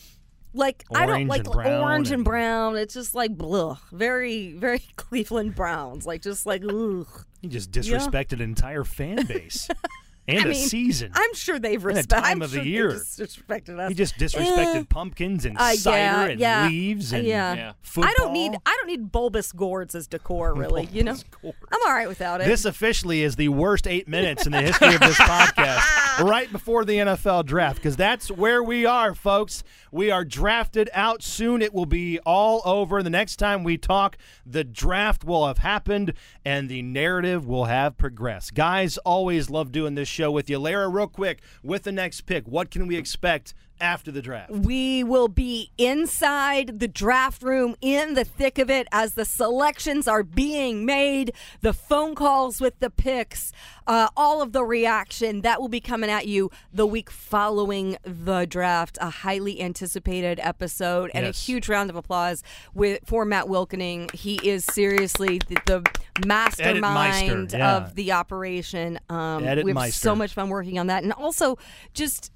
[0.56, 2.76] Like I don't Orange like and brown orange and and- brown.
[2.76, 6.06] It's just like blah, very very Cleveland Browns.
[6.06, 7.24] Like just like ugh.
[7.42, 9.68] you just disrespected an entire fan base
[10.26, 11.10] and I a mean, season.
[11.14, 12.22] I'm sure they've And a respected.
[12.22, 12.88] time I'm of the sure they year.
[12.90, 13.88] disrespected us.
[13.88, 14.84] he just disrespected Eh.
[14.88, 17.54] pumpkins and Uh, cider yeah, and yeah, leaves and yeah.
[17.54, 17.72] Yeah.
[17.82, 18.10] football.
[18.10, 20.54] I don't need I don't need bulbous gourds as decor.
[20.64, 21.16] Really, you know.
[21.42, 21.56] Gourds.
[21.72, 22.46] I'm all right without it.
[22.46, 26.84] This officially is the worst eight minutes in the history of this podcast, right before
[26.84, 29.62] the NFL draft, because that's where we are, folks.
[29.90, 31.62] We are drafted out soon.
[31.62, 33.02] It will be all over.
[33.02, 36.14] The next time we talk, the draft will have happened
[36.44, 38.54] and the narrative will have progressed.
[38.54, 40.58] Guys, always love doing this show with you.
[40.58, 44.50] Larra, real quick, with the next pick, what can we expect after the draft?
[44.50, 50.06] We will be inside the draft room in the thick of it as the selections
[50.08, 53.52] are being made, the phone calls with the picks,
[53.86, 58.46] uh, all of the reaction that will be coming at you the week following the
[58.46, 58.96] draft.
[59.00, 61.36] A highly anticipated episode and Yes.
[61.36, 62.42] a huge round of applause
[62.74, 64.10] with for Matt Wilkening.
[64.14, 67.76] He is seriously the, the mastermind yeah.
[67.76, 68.98] of the operation.
[69.08, 69.98] Um, Edit we have Meister.
[70.00, 71.58] so much fun working on that, and also
[71.92, 72.30] just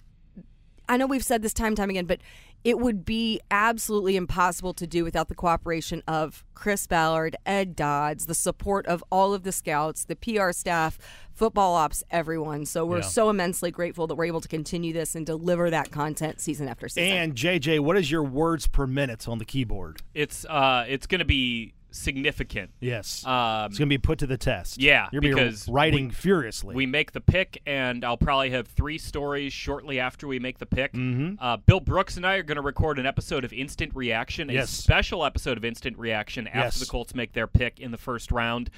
[0.89, 2.21] I know we've said this time and time again, but
[2.65, 8.27] it would be absolutely impossible to do without the cooperation of Chris Ballard, Ed Dodds,
[8.27, 10.99] the support of all of the scouts, the PR staff,
[11.33, 12.65] football ops, everyone.
[12.67, 13.03] So we're Yeah.
[13.03, 16.89] so immensely grateful that we're able to continue this and deliver that content season after
[16.89, 17.17] season.
[17.17, 20.01] And JJ, what is your words per minute on the keyboard?
[20.15, 22.71] It's uh, it's going to be significant.
[22.81, 23.25] Yes.
[23.27, 24.79] Um, it's going to be put to the test.
[24.81, 26.75] yeah, You're because be writing we- furiously.
[26.75, 30.67] We make the pick, and I'll probably have three stories shortly after we make the
[30.67, 30.93] pick.
[30.93, 31.37] Mhm.
[31.41, 34.67] Uh, Bill Brooks and I are going to record an episode of Instant Reaction, a
[34.67, 36.81] special episode of Instant Reaction after Yes.
[36.81, 38.71] the Colts make their pick in the first round.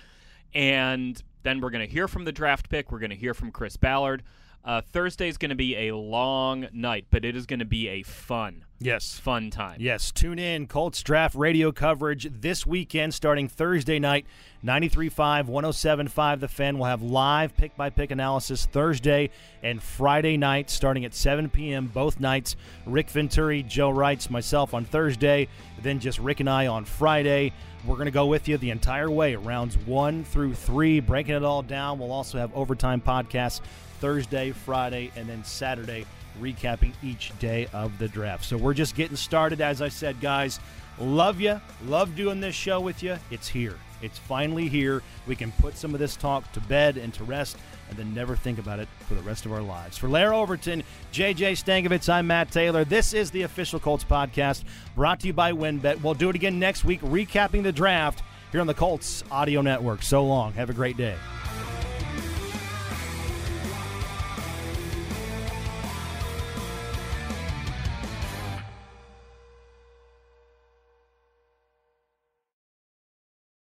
[0.55, 2.91] And then we're going to hear from the draft pick.
[2.91, 4.23] We're going to hear from Chris Ballard.
[4.63, 7.89] Uh, Thursday is going to be a long night, but it is going to be
[7.89, 9.19] a fun, yes.
[9.19, 9.77] fun time.
[9.81, 10.67] Yes, tune in.
[10.67, 14.27] Colts draft radio coverage this weekend starting Thursday night.
[14.63, 19.31] 93.5, 107.5 The Fan will have live pick by pick analysis Thursday
[19.63, 21.87] and Friday night starting at 7 p.m.
[21.87, 22.55] both nights.
[22.85, 25.49] Rick Venturi, Joe Wrights, myself on Thursday,
[25.83, 27.55] then just Rick and I on Friday.
[27.87, 31.45] We're going to go with you the entire way, rounds one through three, breaking it
[31.45, 31.99] all down.
[31.99, 33.63] We'll also have overtime podcasts
[34.01, 36.07] Thursday, Friday, and then Saturday
[36.40, 38.44] recapping each day of the draft.
[38.44, 39.61] So we're just getting started.
[39.61, 40.59] As I said, guys,
[40.98, 41.61] love you.
[41.84, 43.16] Love doing this show with you.
[43.30, 43.76] It's here.
[44.03, 45.03] It's finally here.
[45.26, 47.57] We can put some of this talk to bed and to rest
[47.88, 49.98] and then never think about it for the rest of our lives.
[49.98, 50.82] For Larra Overton,
[51.12, 52.84] JJ Stankevitz, I'm Matt Taylor.
[52.84, 56.01] This is the official Colts podcast brought to you by WinBet.
[56.01, 58.22] We'll do it again next week, recapping the draft
[58.53, 60.03] here on the Colts Audio Network.
[60.03, 60.53] So long.
[60.55, 61.16] Have a great day.